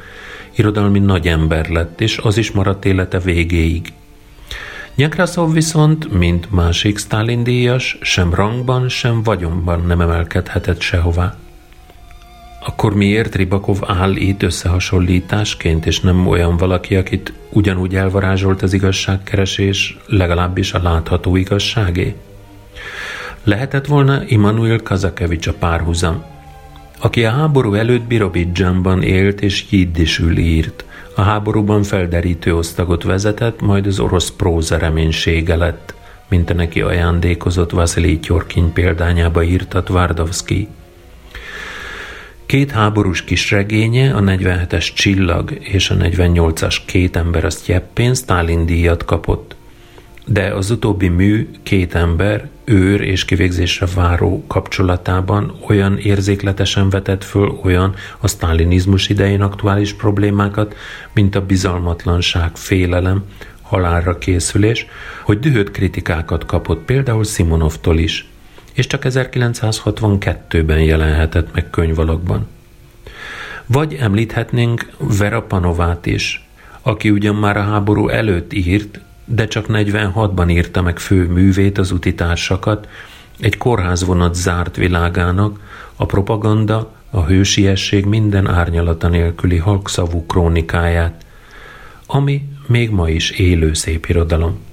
[0.55, 3.93] Irodalmi nagyember lett, és az is maradt élete végéig.
[4.95, 11.35] Nyekraszov viszont, mint másik Stalin díjas, sem rangban, sem vagyonban nem emelkedhetett sehová.
[12.65, 19.97] Akkor miért Ribakov áll itt összehasonlításként, és nem olyan valaki, akit ugyanúgy elvarázsolt az igazságkeresés,
[20.05, 22.15] legalábbis a látható igazságé?
[23.43, 26.23] Lehetett volna Immanuel Kazakevics a párhuzam,
[26.99, 30.85] aki a háború előtt Birobidzsánban élt és jiddisül írt.
[31.21, 35.93] A háborúban felderítő osztagot vezetett, majd az orosz próza reménysége lett,
[36.29, 40.67] mint a neki ajándékozott Vasili Tyorkin példányába írtat Vardovszki.
[42.45, 49.05] Két háborús kisregénye, a 47-es Csillag és a 48-as Két ember a Sztyeppén Stalin díjat
[49.05, 49.55] kapott.
[50.25, 57.59] De az utóbbi mű két ember őr és kivégzésre váró kapcsolatában olyan érzékletesen vetett föl
[57.63, 60.75] olyan a sztálinizmus idején aktuális problémákat,
[61.13, 63.23] mint a bizalmatlanság, félelem,
[63.61, 64.85] halálra készülés,
[65.23, 68.25] hogy dühött kritikákat kapott például Simonovtól is–
[68.73, 72.47] és csak 1962-ben jelenhetett meg könyvalakban.
[73.65, 76.47] Vagy említhetnénk Vera Panovát is,
[76.81, 81.91] aki ugyan már a háború előtt írt, de csak 46-ban írta meg fő művét az
[81.91, 82.87] utitársakat,
[83.39, 85.59] egy kórházvonat zárt világának,
[85.95, 91.25] a propaganda, a hősiesség minden árnyalata nélküli halkszavú krónikáját,
[92.05, 94.70] ami még ma is élő szép irodalom.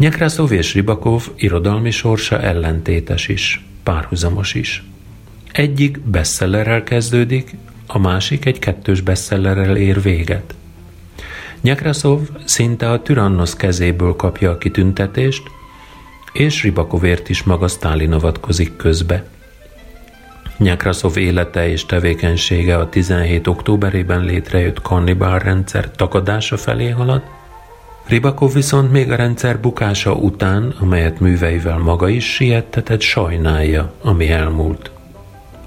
[0.00, 4.84] Nyekraszov és Ribakov irodalmi sorsa ellentétes is, párhuzamos is.
[5.52, 7.54] Egyik bestsellerrel kezdődik,
[7.86, 10.54] a másik egy kettős bestsellerrel ér véget.
[11.60, 15.42] Nyekraszov szinte a Tyrannos kezéből kapja a kitüntetést,
[16.32, 19.24] és Ribakovért is maga Sztálin avatkozik közbe.
[20.56, 23.46] Nyekraszov élete és tevékenysége a 17.
[23.46, 27.22] októberében létrejött kannibál rendszer takadása felé halad,
[28.10, 34.90] Ribakov viszont még a rendszer bukása után, amelyet műveivel maga is siettetett, sajnálja, ami elmúlt.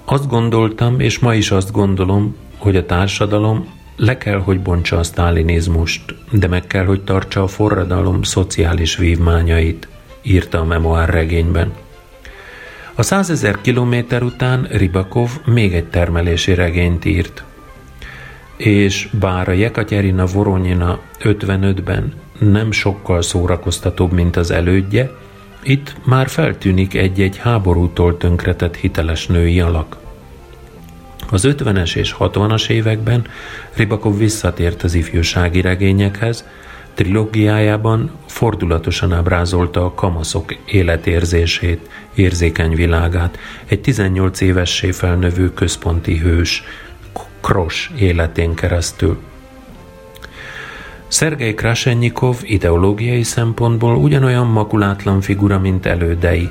[0.05, 5.03] Azt gondoltam, és ma is azt gondolom, hogy a társadalom le kell, hogy bontsa a
[5.03, 9.87] sztálinizmust, de meg kell, hogy tartsa a forradalom szociális vívmányait,
[10.21, 11.71] írta a memoár regényben.
[12.95, 17.43] A százezer kilométer után Ribakov még egy termelési regényt írt.
[18.57, 25.11] és bár a Jekaterina Voronyina 55-ben nem sokkal szórakoztatóbb, mint az elődje,
[25.63, 29.97] itt már feltűnik egy-egy háborútól tönkretett hiteles női alak.
[31.29, 33.25] Az 50-es és 60-as években
[33.75, 36.45] Ribakov visszatért az ifjúsági regényekhez,
[36.93, 46.63] trilógiájában fordulatosan ábrázolta a kamaszok életérzését, érzékeny világát, egy 18 évessé felnövő központi hős,
[47.41, 49.17] Kros életén keresztül.
[51.13, 56.49] Szergei Krasenyikov ideológiai szempontból ugyanolyan makulátlan figura, mint elődei,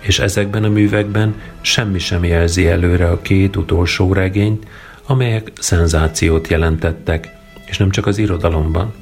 [0.00, 4.66] és ezekben a művekben semmi sem jelzi előre a két utolsó regényt,
[5.06, 7.28] amelyek szenzációt jelentettek,
[7.66, 8.94] és nem csak az irodalomban.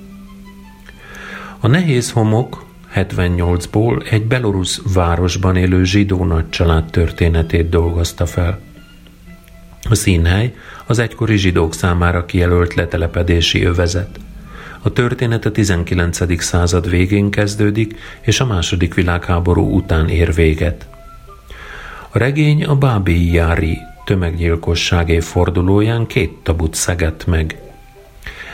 [1.61, 8.61] A Nehéz Homok 78-ból egy belorusz városban élő zsidó nagycsalád történetét dolgozta fel.
[9.90, 10.54] A színhely
[10.87, 14.18] az egykori zsidók számára kijelölt letelepedési övezet.
[14.87, 16.42] A történet a 19.
[16.42, 20.87] század végén kezdődik, és a második világháború után ér véget.
[22.11, 27.59] A regény a Bábi Jári tömeggyilkosság évfordulóján két tabut szegett meg.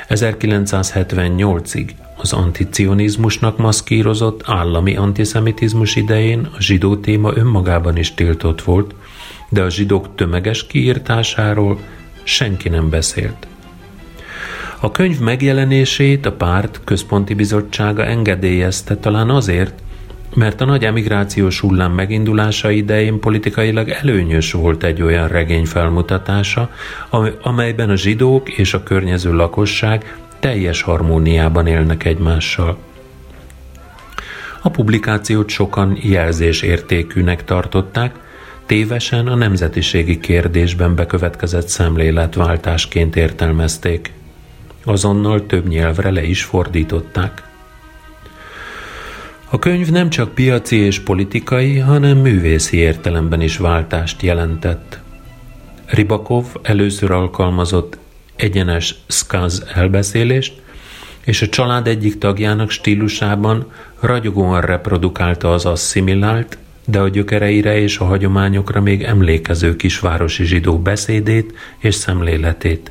[0.08, 8.94] 1978-ig az anticionizmusnak maszkírozott állami antiszemitizmus idején a zsidó téma önmagában is tiltott volt,
[9.48, 11.78] de a zsidók tömeges kiírtásáról
[12.22, 13.46] senki nem beszélt.
[14.84, 19.74] A könyv megjelenését a párt központi bizottsága engedélyezte talán azért,
[20.34, 26.70] mert a nagy emigrációs hullám megindulása idején politikailag előnyös volt egy olyan regény felmutatása,
[27.42, 32.78] amelyben a zsidók és a környező lakosság teljes harmóniában élnek egymással.
[34.62, 38.14] A publikációt sokan jelzésértékűnek tartották,
[38.66, 44.12] tévesen a nemzetiségi kérdésben bekövetkezett szemléletváltásként értelmezték.
[44.84, 47.42] Azonnal több nyelvre le is fordították.
[49.50, 54.98] A könyv nem csak piaci és politikai, hanem művészi értelemben is váltást jelentett.
[55.86, 57.98] Ribakov először alkalmazott
[58.36, 60.60] egyenes skaz elbeszélést,
[61.24, 68.04] és a család egyik tagjának stílusában ragyogóan reprodukálta az asszimilált, de a gyökereire és a
[68.04, 72.90] hagyományokra még emlékező kisvárosi zsidó beszédét és szemléletét.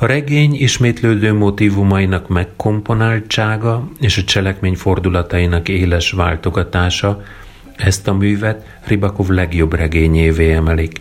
[0.00, 7.22] A regény ismétlődő motivumainak megkomponáltsága és a cselekmény fordulatainak éles váltogatása
[7.76, 11.00] ezt a művet Ribakov legjobb regényévé emelik.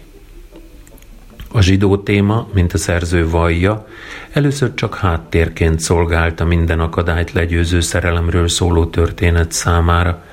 [1.52, 3.88] A zsidó téma, mint a szerző vallja,
[4.32, 10.24] először csak háttérként szolgálta minden akadályt legyőző szerelemről szóló történet számára,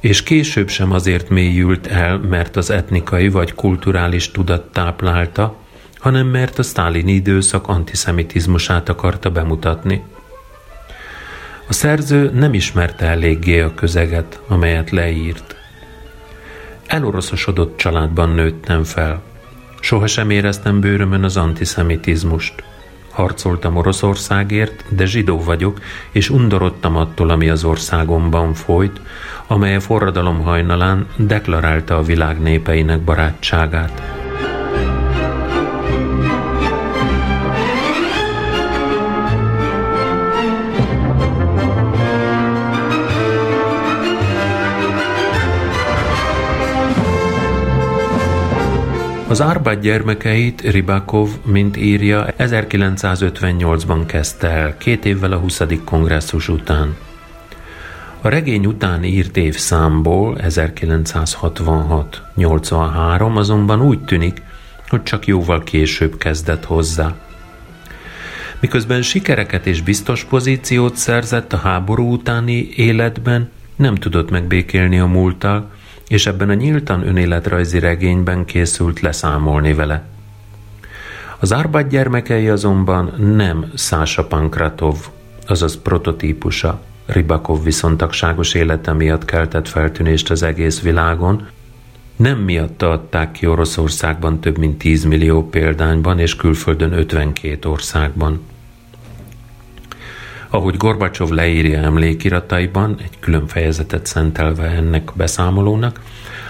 [0.00, 5.56] és később sem azért mélyült el, mert az etnikai vagy kulturális tudat táplálta,
[6.00, 10.02] hanem mert a sztálini időszak antiszemitizmusát akarta bemutatni.
[11.68, 15.56] A szerző nem ismerte eléggé a közeget, amelyet leírt.
[16.86, 19.22] Eloroszosodott családban nőttem fel.
[19.80, 22.62] Sohasem éreztem bőrömön az antiszemitizmust.
[23.10, 29.00] Harcoltam Oroszországért, de zsidó vagyok, és undorodtam attól, ami az országomban folyt,
[29.46, 34.02] amely a forradalom hajnalán deklarálta a világ népeinek barátságát.
[49.30, 55.62] Az Árpád gyermekeit Ribakov, mint írja, 1958-ban kezdte el, két évvel a 20.
[55.84, 56.96] kongresszus után.
[58.20, 64.42] A regény után írt évszámból 1966-83 azonban úgy tűnik,
[64.88, 67.14] hogy csak jóval később kezdett hozzá.
[68.60, 75.70] Miközben sikereket és biztos pozíciót szerzett a háború utáni életben, nem tudott megbékélni a múlttal,
[76.10, 80.02] és ebben a nyíltan önéletrajzi regényben készült leszámolni vele.
[81.38, 84.96] Az Árbád gyermekei azonban nem Szása Pankratov,
[85.46, 91.48] azaz prototípusa, Ribakov viszontagságos élete miatt keltett feltűnést az egész világon,
[92.16, 98.40] nem miatta adták ki Oroszországban több mint 10 millió példányban és külföldön 52 országban.
[100.50, 106.00] Ahogy Gorbacsov leírja emlékirataiban, egy külön fejezetet szentelve ennek beszámolónak,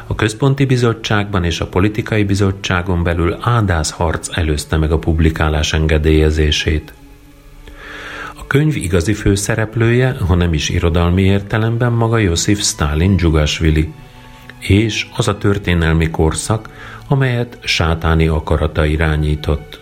[0.06, 6.92] a központi bizottságban és a politikai bizottságon belül ádász harc előzte meg a publikálás engedélyezését.
[8.34, 13.92] A könyv igazi főszereplője, ha nem is irodalmi értelemben maga Josif Stalin Dzsugasvili,
[14.58, 16.68] és az a történelmi korszak,
[17.08, 19.80] amelyet sátáni akarata irányított.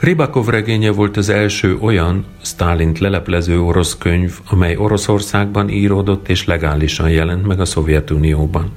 [0.00, 7.10] Ribakov regénye volt az első olyan Stálint leleplező orosz könyv, amely Oroszországban íródott és legálisan
[7.10, 8.70] jelent meg a Szovjetunióban.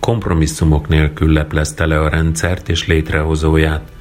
[0.00, 3.92] Kompromisszumok nélkül leplezte le a rendszert és létrehozóját,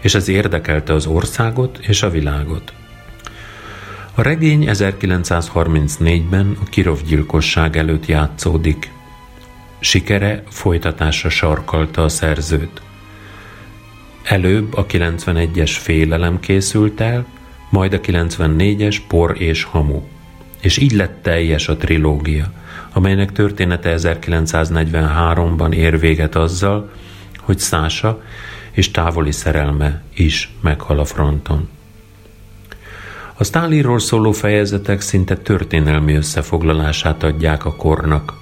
[0.00, 2.72] és ez érdekelte az országot és a világot.
[4.14, 8.90] A regény 1934-ben a Kirov gyilkosság előtt játszódik.
[9.78, 12.82] Sikere folytatásra sarkalta a szerzőt.
[14.24, 17.26] Előbb a 91-es félelem készült el,
[17.70, 20.02] majd a 94-es por és hamu.
[20.60, 22.52] És így lett teljes a trilógia,
[22.92, 26.90] amelynek története 1943-ban ér véget azzal,
[27.40, 28.22] hogy Szása
[28.70, 31.68] és távoli szerelme is meghal a fronton.
[33.36, 38.32] A Stálinról szóló fejezetek szinte történelmi összefoglalását adják a kornak.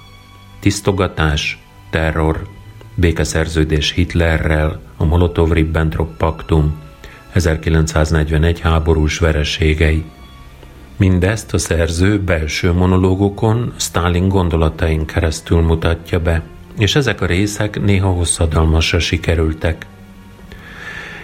[0.59, 1.57] Tisztogatás,
[1.89, 2.47] terror,
[2.95, 6.81] békeszerződés Hitlerrel, a Molotov-Ribbentrop paktum,
[7.31, 10.03] 1941 háborús vereségei.
[10.97, 16.41] Mindezt a szerző belső monológokon Stalin gondolatain keresztül mutatja be,
[16.77, 19.85] és ezek a részek néha hosszadalmasra sikerültek.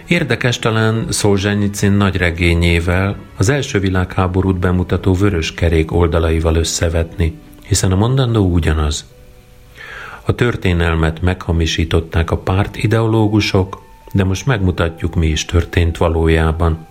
[0.08, 7.96] Érdekes talán Szolzsenyicin nagy regényével az első világháborút bemutató vörös kerék oldalaival összevetni, hiszen a
[7.96, 9.06] mondandó ugyanaz–
[10.30, 16.88] a történelmet meghamisították a párt ideológusok, de most megmutatjuk, mi is történt valójában.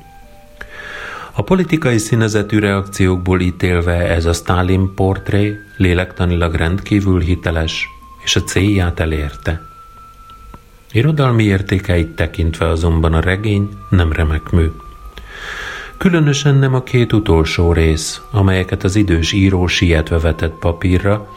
[1.32, 7.88] A politikai színezetű reakciókból ítélve ez a Stalin portré lélektanilag rendkívül hiteles,
[8.24, 9.60] és a célját elérte.
[10.92, 14.66] Irodalmi értékeit tekintve azonban a regény nem remek mű.
[15.96, 21.28] Különösen nem a két utolsó rész, amelyeket az idős író sietve vetett papírra,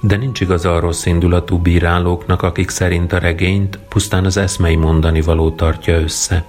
[0.00, 5.20] de nincs igaza a rossz indulatú bírálóknak, akik szerint a regényt pusztán az eszmei mondani
[5.20, 6.44] való tartja össze.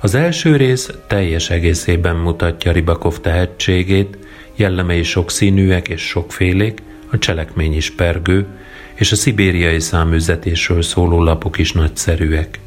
[0.00, 4.18] Az első rész teljes egészében mutatja Ribakov tehetségét,
[4.56, 8.46] jellemei sokszínűek és sokfélék, a cselekmény is pergő,
[8.94, 12.58] és a szibériai száműzetésről szóló lapok is nagyszerűek.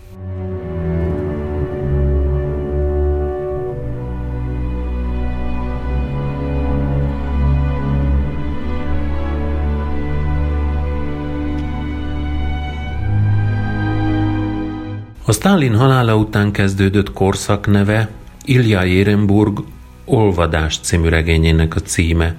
[15.26, 18.10] A Stalin halála után kezdődött korszak neve
[18.46, 19.60] Ilja Érenburg
[20.06, 22.36] Olvadás című regényének a címe,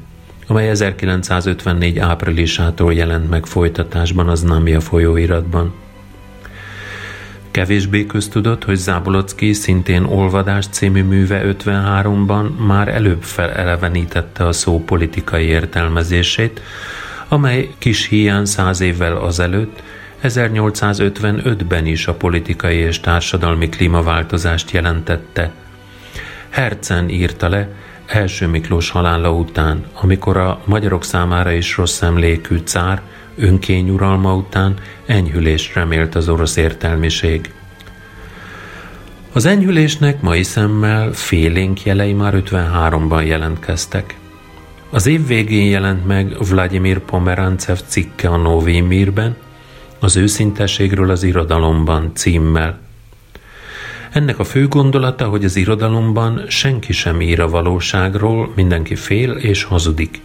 [0.47, 5.75] amely 1954 áprilisától jelent meg folytatásban az Namia folyóiratban.
[7.51, 15.45] Kevésbé köztudott, hogy Zábolocki szintén Olvadás című műve 53-ban már előbb felelevenítette a szó politikai
[15.45, 16.61] értelmezését,
[17.29, 19.83] amely kis hiány száz évvel azelőtt
[20.25, 25.53] 1855-ben is a politikai és társadalmi klímaváltozást jelentette.
[26.49, 27.69] Hercen írta le
[28.07, 33.03] első Miklós halála után, amikor a magyarok számára is rossz emlékű cár
[33.37, 34.75] önkényuralma után
[35.07, 37.53] enyhülést remélt az orosz értelmiség.
[39.33, 44.17] Az enyhülésnek mai szemmel félénk jelei már 53-ban jelentkeztek.
[44.91, 49.37] Az év végén jelent meg Vladimir Pomerantsev cikke a Novi Mirben,
[49.99, 52.79] az őszintességről az irodalomban címmel.
[54.15, 59.65] Ennek a fő gondolata, hogy az irodalomban senki sem ír a valóságról, mindenki fél és
[59.65, 60.21] hazudik.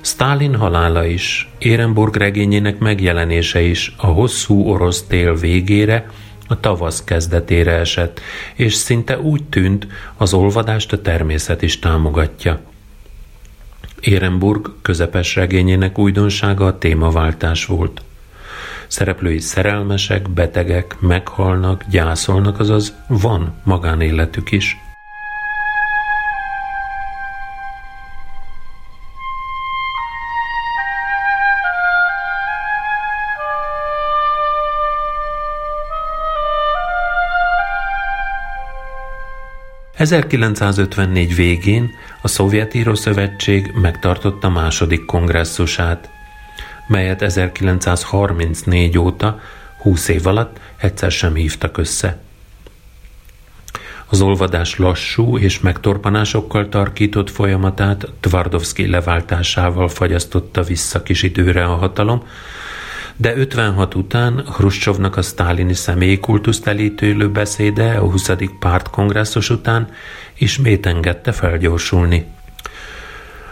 [0.00, 6.10] Stalin halála is, Érenburg regényének megjelenése is a hosszú orosz tél végére,
[6.48, 8.20] a tavasz kezdetére esett,
[8.54, 9.86] és szinte úgy tűnt,
[10.16, 12.60] az olvadást a természet is támogatja.
[14.00, 18.02] Érenburg közepes regényének újdonsága a témaváltás volt–
[18.92, 24.80] szereplői szerelmesek, betegek, meghalnak, gyászolnak, azaz van magánéletük is.
[39.98, 41.90] ...1954 végén
[42.22, 46.10] a Szovjet Írószövetség megtartotta második kongresszusát,
[46.92, 49.40] melyet 1934 óta,
[49.82, 52.20] 20 év alatt egyszer sem hívtak össze.
[54.06, 62.22] Az olvadás lassú és megtorpanásokkal tarkított folyamatát Tvardovszki leváltásával fagyasztotta vissza kis időre a hatalom,
[63.16, 68.30] de 56 után Hruscsovnak a sztálini személyi kultuszt elítélő beszéde a 20.
[68.58, 69.88] pártkongresszus után
[70.38, 72.26] ismét engedte felgyorsulni.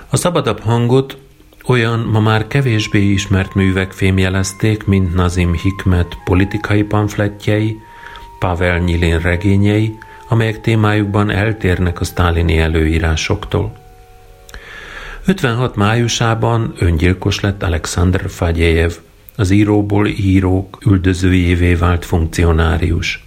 [0.08, 1.18] A szabadabb hangot
[1.66, 7.76] olyan ma már kevésbé ismert művek fémjelezték, mint Nazim Hikmet politikai pamfletjei,
[8.38, 9.98] Pavel Nyilin regényei,
[10.28, 13.78] amelyek témájukban eltérnek a sztálini előírásoktól.
[15.24, 18.92] 56 májusában öngyilkos lett Alexander Fagyejev,
[19.36, 23.24] az íróból írók üldözőjévé vált funkcionárius.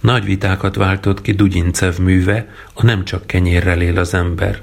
[0.00, 4.60] Nagy vitákat váltott ki Dugyincev műve, a Nem csak kenyérrel él az ember.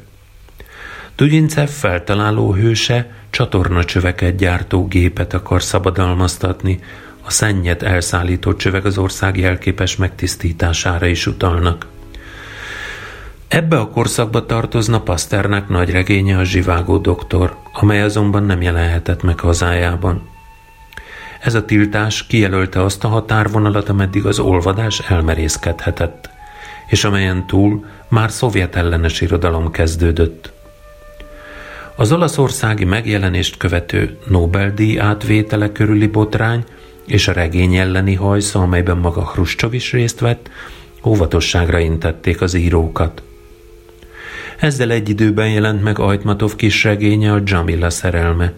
[1.18, 6.80] Dugyincev feltaláló hőse csatornacsöveket gyártó gépet akar szabadalmaztatni,
[7.24, 11.86] a szennyet elszállító csövek az ország jelképes megtisztítására is utalnak.
[13.48, 19.40] Ebbe a korszakba tartozna Pasternak nagy regénye a Zsivágó doktor, amely azonban nem jelenhetett meg
[19.40, 20.30] hazájában.
[21.40, 26.30] Ez a tiltás kijelölte azt a határvonalat, ameddig az olvadás elmerészkedhetett,
[26.88, 30.56] és amelyen túl már szovjet ellenes irodalom kezdődött.
[32.00, 36.64] Az olaszországi megjelenést követő Nobel-díj átvétele körüli botrány
[37.06, 40.50] és a regény elleni hajsza, amelyben maga Hruscsov is részt vett,
[41.06, 43.22] óvatosságra intették az írókat.
[44.58, 48.54] Ezzel egy időben jelent meg Ajtmatov kis regénye a Jamila szerelme.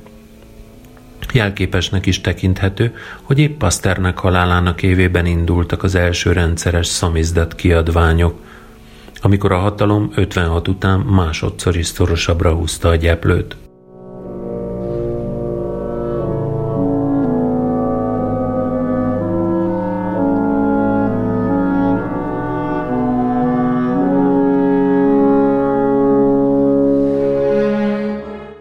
[1.33, 8.39] Jelképesnek is tekinthető, hogy épp Pasternak halálának évében indultak az első rendszeres szamizdat kiadványok,
[9.21, 13.57] amikor a hatalom 56 után másodszor is szorosabbra húzta a gyeplőt.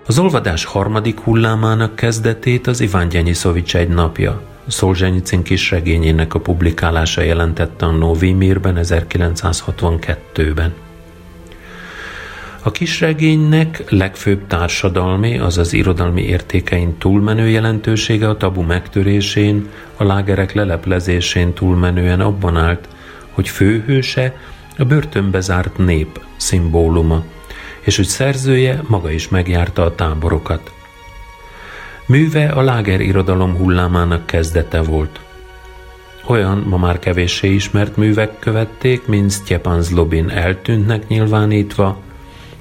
[0.07, 7.23] Az olvadás harmadik hullámának kezdetét az Iván Gyenyiszovics egy napja, Szolzsenyicin kis regényének a publikálása
[7.23, 10.75] jelentette a Novimirben 1962-ben.
[12.63, 21.53] A kisregénynek legfőbb társadalmi, azaz irodalmi értékein túlmenő jelentősége a tabu megtörésén, a lágerek leleplezésén
[21.53, 22.89] túlmenően abban állt,
[23.31, 24.37] hogy főhőse
[24.79, 27.25] a börtönbe zárt nép szimbóluma–
[27.89, 30.73] és hogy szerzője maga is megjárta a táborokat.
[32.09, 35.21] Műve a láger irodalom hullámának kezdete volt.
[36.27, 42.01] Olyan ma már kevéssé ismert művek követték, mint Stjepan Zlobin eltűntnek nyilvánítva,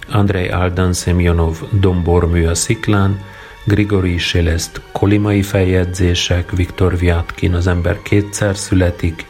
[0.10, 3.22] Andrei Aldan Semjonov dombormű a sziklán,
[3.64, 9.26] Grigori Selest kolimai feljegyzések, Viktor Viatkin az ember kétszer születik,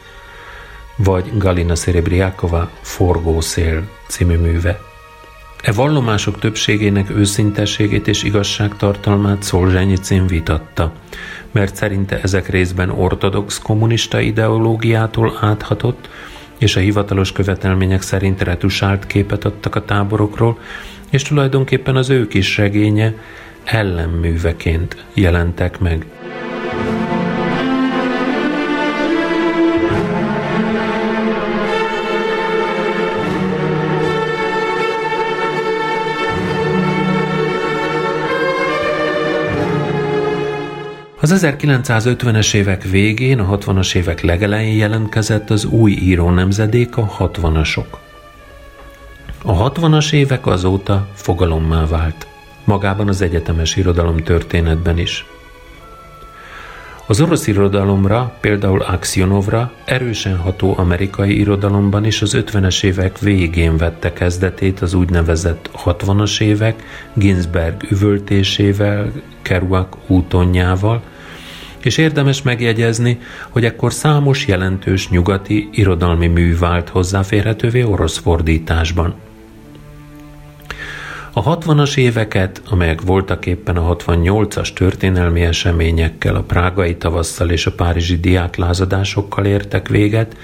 [0.96, 4.87] vagy Galina Szerebriákova Forgószél című műve.
[5.68, 10.92] E vallomások többségének őszintességét és igazságtartalmát Szolzsenyicin vitatta,
[11.50, 16.08] mert szerinte ezek részben ortodox kommunista ideológiától áthatott,
[16.58, 20.58] és a hivatalos követelmények szerint retusált képet adtak a táborokról,
[21.10, 23.14] és tulajdonképpen az ő kis regénye
[23.64, 26.06] ellenműveként jelentek meg.
[41.20, 47.86] Az 1950-es évek végén, a 60-as évek legelején jelentkezett az új író nemzedék, a 60-asok.
[49.42, 52.26] A 60-as évek azóta fogalommá vált,
[52.64, 55.26] magában az egyetemes irodalom történetben is.
[57.10, 64.12] Az orosz irodalomra, például Aksionovra erősen ható amerikai irodalomban is az 50-es évek végén vette
[64.12, 66.82] kezdetét az úgynevezett 60-as évek
[67.14, 71.02] Ginsberg üvöltésével, Kerouac útonjával,
[71.78, 79.14] és érdemes megjegyezni, hogy ekkor számos jelentős nyugati irodalmi mű vált hozzáférhetővé orosz fordításban.
[81.38, 87.72] A 60-as éveket, amelyek voltak éppen a 68-as történelmi eseményekkel, a prágai tavasszal és a
[87.72, 90.36] párizsi diáklázadásokkal értek véget,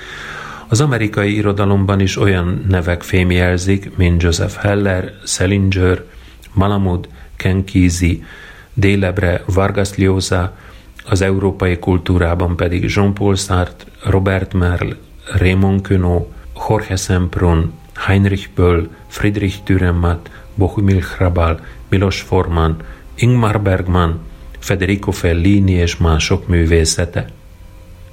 [0.69, 6.05] az amerikai irodalomban is olyan nevek fémjelzik, mint Joseph Heller, Selinger,
[6.53, 8.25] Malamud, Ken Kesey,
[8.75, 10.57] Délebre, Vargas Llosa,
[11.05, 14.97] az európai kultúrában pedig Jean-Paul Sartre, Robert Merle,
[15.39, 16.27] Raymond Queneau,
[16.69, 22.77] Jorge Semprún, Heinrich Böll, Friedrich Dürrenmatt, Bohumil Hrabal, Milos Forman,
[23.15, 24.21] Ingmar Bergman,
[24.59, 27.27] Federico Fellini és mások művészete.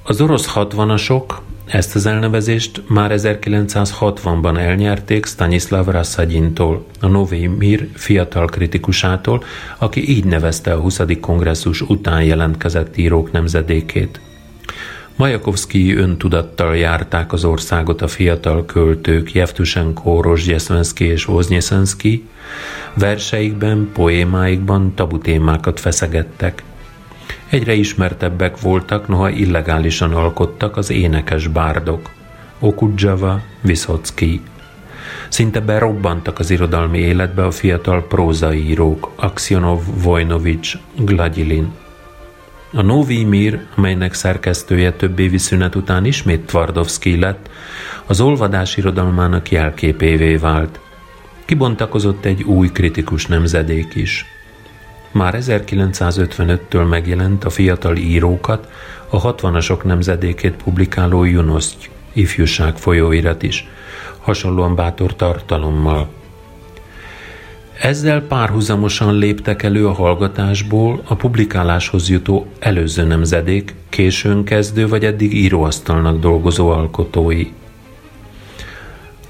[0.02, 8.46] Az orosz hatvanasok ezt az elnevezést már 1960-ban elnyerték Stanislav Rasszadintól, a Novi Mir fiatal
[8.46, 9.44] kritikusától,
[9.78, 11.00] aki így nevezte a 20.
[11.20, 14.20] kongresszus után jelentkezett írók nemzedékét.
[15.22, 22.28] Majakovszki öntudattal járták az országot a fiatal költők Jevtusenko, Rozsgyeszvenszki és Voznyeszenszki,
[22.94, 26.62] verseikben, poémáikban tabu témákat feszegettek–
[27.50, 32.10] Egyre ismertebbek voltak, noha illegálisan alkottak az énekes bárdok.
[32.58, 34.40] Okudzsava, Viszocki.
[35.28, 41.72] Szinte berobbantak az irodalmi életbe a fiatal prózaírók, Aksionov, Vojnovics, Gladilin.
[42.74, 47.50] A Novi Mir, amelynek szerkesztője több évi szünet után ismét Tvardovszki lett,
[48.06, 50.80] az olvadás irodalmának jelképévé vált.
[51.44, 54.26] Kibontakozott egy új kritikus nemzedék is.
[55.10, 58.68] Már 1955-től megjelent a fiatal írókat,
[59.08, 63.68] a 60-asok nemzedékét publikáló Junoszt ifjúság folyóirat is,
[64.20, 66.08] hasonlóan bátor tartalommal.
[67.82, 75.34] Ezzel párhuzamosan léptek elő a hallgatásból a publikáláshoz jutó előző nemzedék, későn kezdő vagy eddig
[75.34, 77.46] íróasztalnak dolgozó alkotói.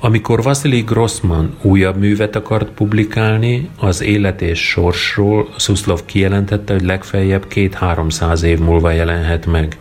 [0.01, 7.47] Amikor Vasily Grossman újabb művet akart publikálni, az élet és sorsról Szuszlov kijelentette, hogy legfeljebb
[7.47, 9.79] két-háromszáz év múlva jelenhet meg.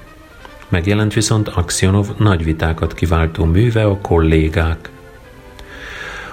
[0.69, 4.89] Megjelent viszont Aksionov nagy vitákat kiváltó műve a kollégák.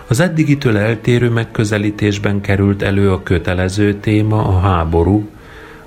[0.08, 5.28] Az eddigitől eltérő megközelítésben került elő a kötelező téma a háború,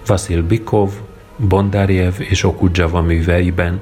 [0.05, 0.91] Vasil Bikov,
[1.37, 3.79] Bondarjev és Okudzsava műveiben,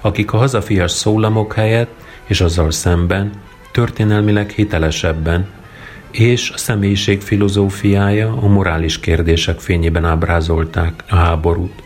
[0.00, 1.94] akik a hazafias szólamok helyett
[2.26, 3.30] és azzal szemben
[3.72, 5.46] történelmileg hitelesebben,
[6.10, 11.81] és a személyiség filozófiája a morális kérdések fényében ábrázolták a háborút.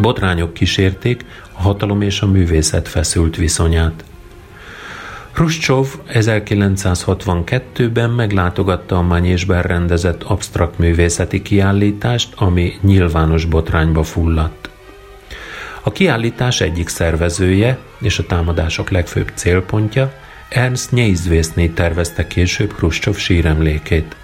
[0.00, 4.04] Botrányok kísérték a hatalom és a művészet feszült viszonyát.
[5.32, 14.70] Hruscsov 1962-ben meglátogatta a Manyésben rendezett absztrakt művészeti kiállítást, ami nyilvános botrányba fulladt.
[15.82, 20.12] A kiállítás egyik szervezője és a támadások legfőbb célpontja
[20.48, 24.16] Ernst Neizvészné tervezte később Hruscsov síremlékét.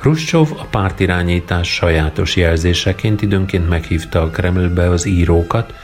[0.00, 5.74] Hruscsov a pártirányítás sajátos jelzéseként időnként meghívta a Kremlbe az írókat,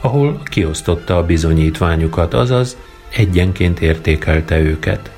[0.00, 2.76] ahol kiosztotta a bizonyítványukat, azaz
[3.16, 5.10] egyenként értékelte őket.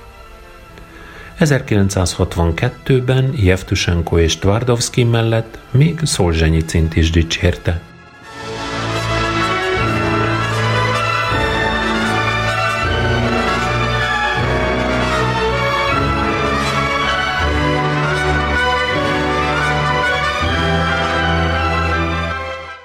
[1.41, 7.88] 1962-ben Jevtusenko és Tvardovszki mellett még Szolzsenyicint is dicsérte.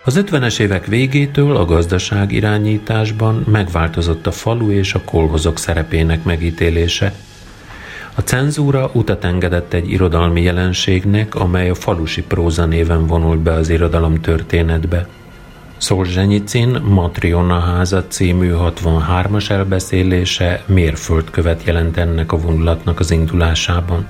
[0.05, 7.13] Az 50-es évek végétől a gazdaság irányításban megváltozott a falu és a kolhozok szerepének megítélése.
[8.15, 13.69] A cenzúra utat engedett egy irodalmi jelenségnek, amely a falusi próza néven vonult be az
[13.69, 15.07] irodalom történetbe.
[15.77, 24.07] Szolzsenyicin Matriona háza című 63-as elbeszélése mérföldkövet jelent ennek a vonulatnak az indulásában.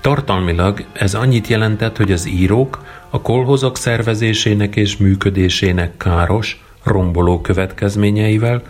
[0.00, 2.78] Tartalmilag ez annyit jelentett, hogy az írók
[3.10, 8.62] a kolhozok szervezésének és működésének káros, romboló következményeivel,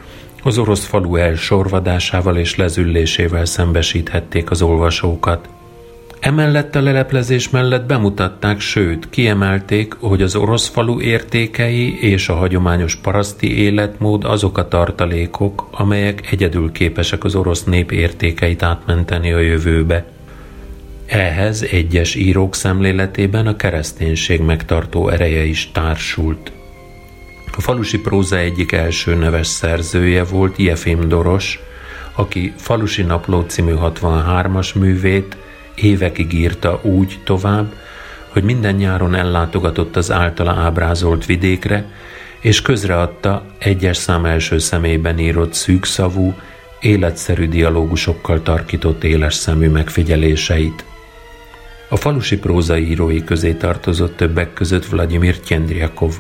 [0.42, 5.48] az orosz falu elsorvadásával és lezüllésével szembesíthették az olvasókat.
[6.20, 12.96] Emellett a leleplezés mellett bemutatták, sőt, kiemelték, hogy az orosz falu értékei és a hagyományos
[12.96, 20.06] paraszti életmód azok a tartalékok, amelyek egyedül képesek az orosz nép értékeit átmenteni a jövőbe.
[21.10, 26.52] Ehhez egyes írók szemléletében a kereszténység megtartó ereje is társult.
[27.56, 31.58] A falusi próza egyik első neves szerzője volt Jefim Doros,
[32.14, 35.36] aki Falusi Napló című 63-as művét
[35.74, 37.72] évekig írta úgy tovább,
[38.28, 41.90] hogy minden nyáron ellátogatott az általa ábrázolt vidékre,
[42.40, 46.34] és közreadta egyes szám első személyben írott szűkszavú,
[46.80, 50.84] életszerű dialógusokkal tarkított éles szemű megfigyeléseit.
[51.92, 56.14] A falusi prózaírói közé tartozott többek között Vladimir Tjendriakov.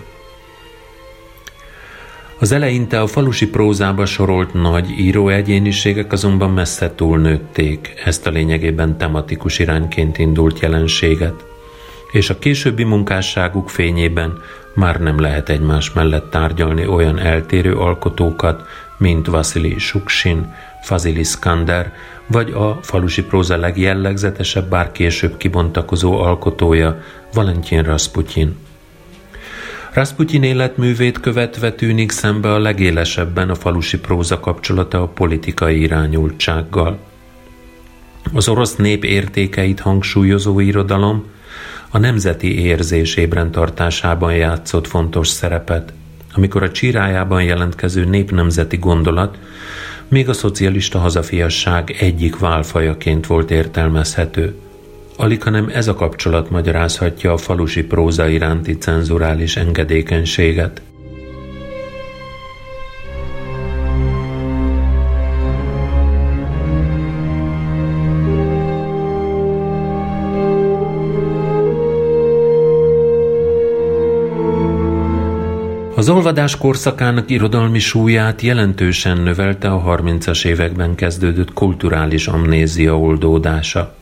[2.38, 8.98] Az eleinte a falusi prózába sorolt nagy író egyéniségek azonban messze túlnőtték ezt a lényegében
[8.98, 11.44] tematikus irányként indult jelenséget,
[12.12, 14.38] és a későbbi munkásságuk fényében
[14.74, 18.62] már nem lehet egymás mellett tárgyalni olyan eltérő alkotókat,
[18.98, 21.92] mint Vasili Suksin, Fazili Skander,
[22.30, 27.02] vagy a falusi próza legjellegzetesebb, bár később kibontakozó alkotója,
[27.34, 28.56] Valentin Rasputyin.
[29.92, 36.98] Rasputyin életművét követve tűnik szembe a legélesebben a falusi próza kapcsolata a politikai irányultsággal.
[38.32, 41.24] Az orosz nép értékeit hangsúlyozó irodalom,
[41.90, 45.92] a nemzeti érzés ébren tartásában játszott fontos szerepet,
[46.34, 49.38] amikor a csirájában jelentkező népnemzeti gondolat
[50.10, 54.54] még a szocialista hazafiasság egyik válfajaként volt értelmezhető.
[55.16, 60.82] Alig, hanem ez a kapcsolat magyarázhatja a falusi próza iránti cenzurális engedékenységet–
[76.10, 83.94] olvadás korszakának irodalmi súlyát jelentősen növelte a 30-as években kezdődött kulturális amnézia oldódása.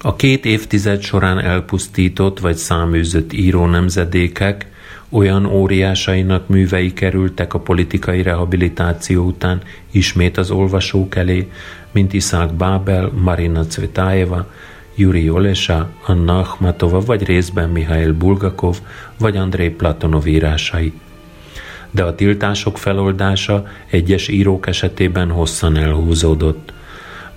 [0.00, 4.66] A két évtized során elpusztított vagy száműzött író nemzedékek
[5.08, 11.50] olyan óriásainak művei kerültek a politikai rehabilitáció után ismét az olvasók elé,
[11.92, 14.50] mint Iszák Bábel, Marina Cvetájeva,
[14.98, 18.78] Yuri Olesa, Anna Akhmatova, vagy részben Mihail Bulgakov,
[19.18, 20.92] vagy Andrei Platonov írásai.
[21.90, 26.72] De a tiltások feloldása egyes írók esetében hosszan elhúzódott.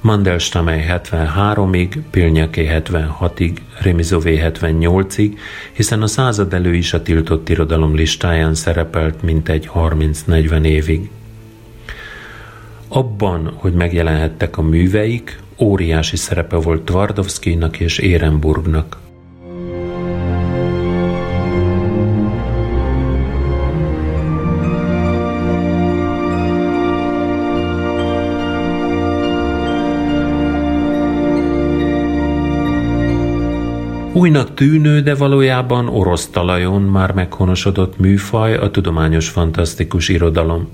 [0.02, 5.38] Mandelstamey 73-ig, Pilnyaké 76-ig, Remizové 78-ig,
[5.72, 11.10] hiszen a század elő is a tiltott irodalom listáján szerepelt mintegy 30-40 évig.
[12.88, 18.98] Abban, hogy megjelenhettek a műveik, óriási szerepe volt Twardowskinak és Érenburgnak.
[34.14, 40.68] Újnak tűnő, de valójában orosz talajon már meghonosodott műfaj a tudományos fantasztikus irodalom.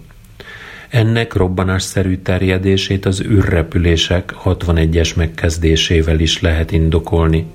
[0.89, 7.45] Ennek robbanásszerű terjedését az űrrepülések 61-es megkezdésével is lehet indokolni.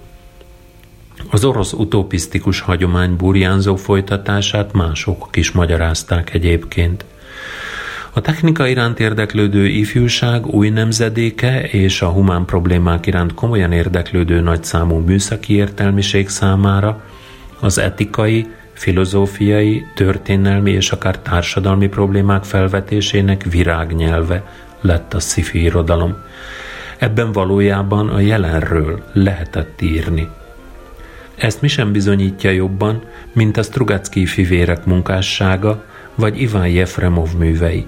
[1.30, 7.04] Az orosz utopisztikus hagyomány burjánzó folytatását mások is magyarázták egyébként.
[8.14, 14.98] A technika iránt érdeklődő ifjúság új nemzedéke és a humán problémák iránt komolyan érdeklődő nagyszámú
[14.98, 17.02] műszaki értelmiség számára
[17.60, 24.44] az etikai, filozófiai, történelmi és akár társadalmi problémák felvetésének virágnyelve
[24.80, 26.16] lett a sci irodalom.
[26.98, 30.28] Ebben valójában a jelenről lehetett írni.
[31.34, 33.02] Ezt mi sem bizonyítja jobban,
[33.32, 37.86] mint a Strugacki fivérek munkássága, vagy Iván Jefremov művei.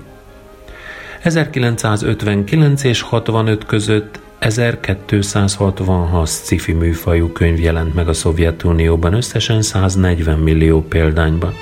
[1.20, 10.82] 1959 és 65 között 1266 sci-fi műfajú könyv jelent meg a Szovjetunióban, összesen 140 millió
[10.82, 11.54] példányban.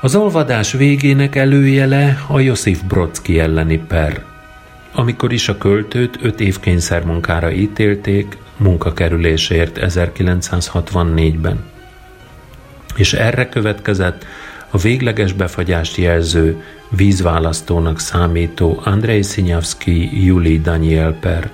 [0.00, 4.33] Az olvadás végének előjele a Josif Brodsky elleni per,
[4.94, 11.64] amikor is a költőt öt év kényszermunkára ítélték munkakerülésért 1964-ben.
[12.96, 14.26] És erre következett
[14.70, 21.50] a végleges befagyást jelző vízválasztónak számító Andrei Szinyavszki Juli Daniel per.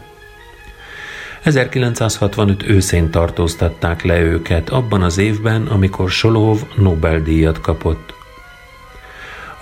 [1.43, 8.20] 1965 őszén tartóztatták le őket abban az évben, amikor Solov Nobel-díjat kapott.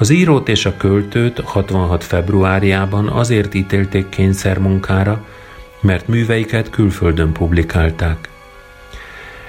[0.00, 2.04] Az írót és a költőt 66.
[2.04, 5.24] februárjában azért ítélték kényszermunkára,
[5.80, 8.28] mert műveiket külföldön publikálták.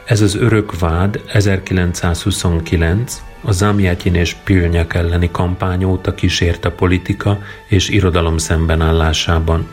[0.06, 6.14] Ez az örök vád 1929 a Zamjatyin és Pilnyak elleni kampány óta
[6.62, 9.68] a politika és irodalom szembenállásában.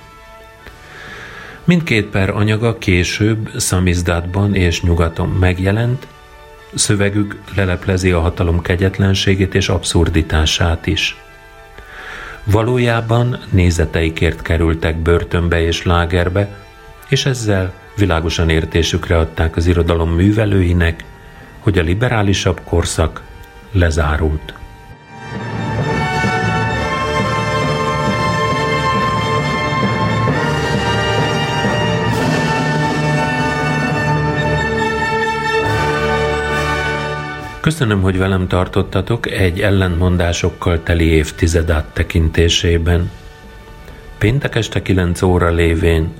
[1.64, 6.06] Mindkét per anyaga később Szamizdátban és nyugaton megjelent,
[6.74, 11.16] Szövegük leleplezi a hatalom kegyetlenségét és abszurditását is.
[12.44, 16.48] Valójában nézeteikért kerültek börtönbe és lágerbe,
[17.08, 21.04] és ezzel világosan értésükre adták az irodalom művelőinek,
[21.58, 23.22] hogy a liberálisabb korszak
[23.72, 24.54] lezárult.
[37.66, 43.10] Köszönöm, hogy velem tartottatok egy ellentmondásokkal teli évtized áttekintésében.
[44.18, 46.12] Péntek este 9 óra lévén,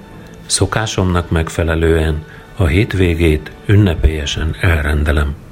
[0.47, 2.25] szokásomnak megfelelően
[2.57, 5.46] a hétvégét ünnepélyesen elrendelem.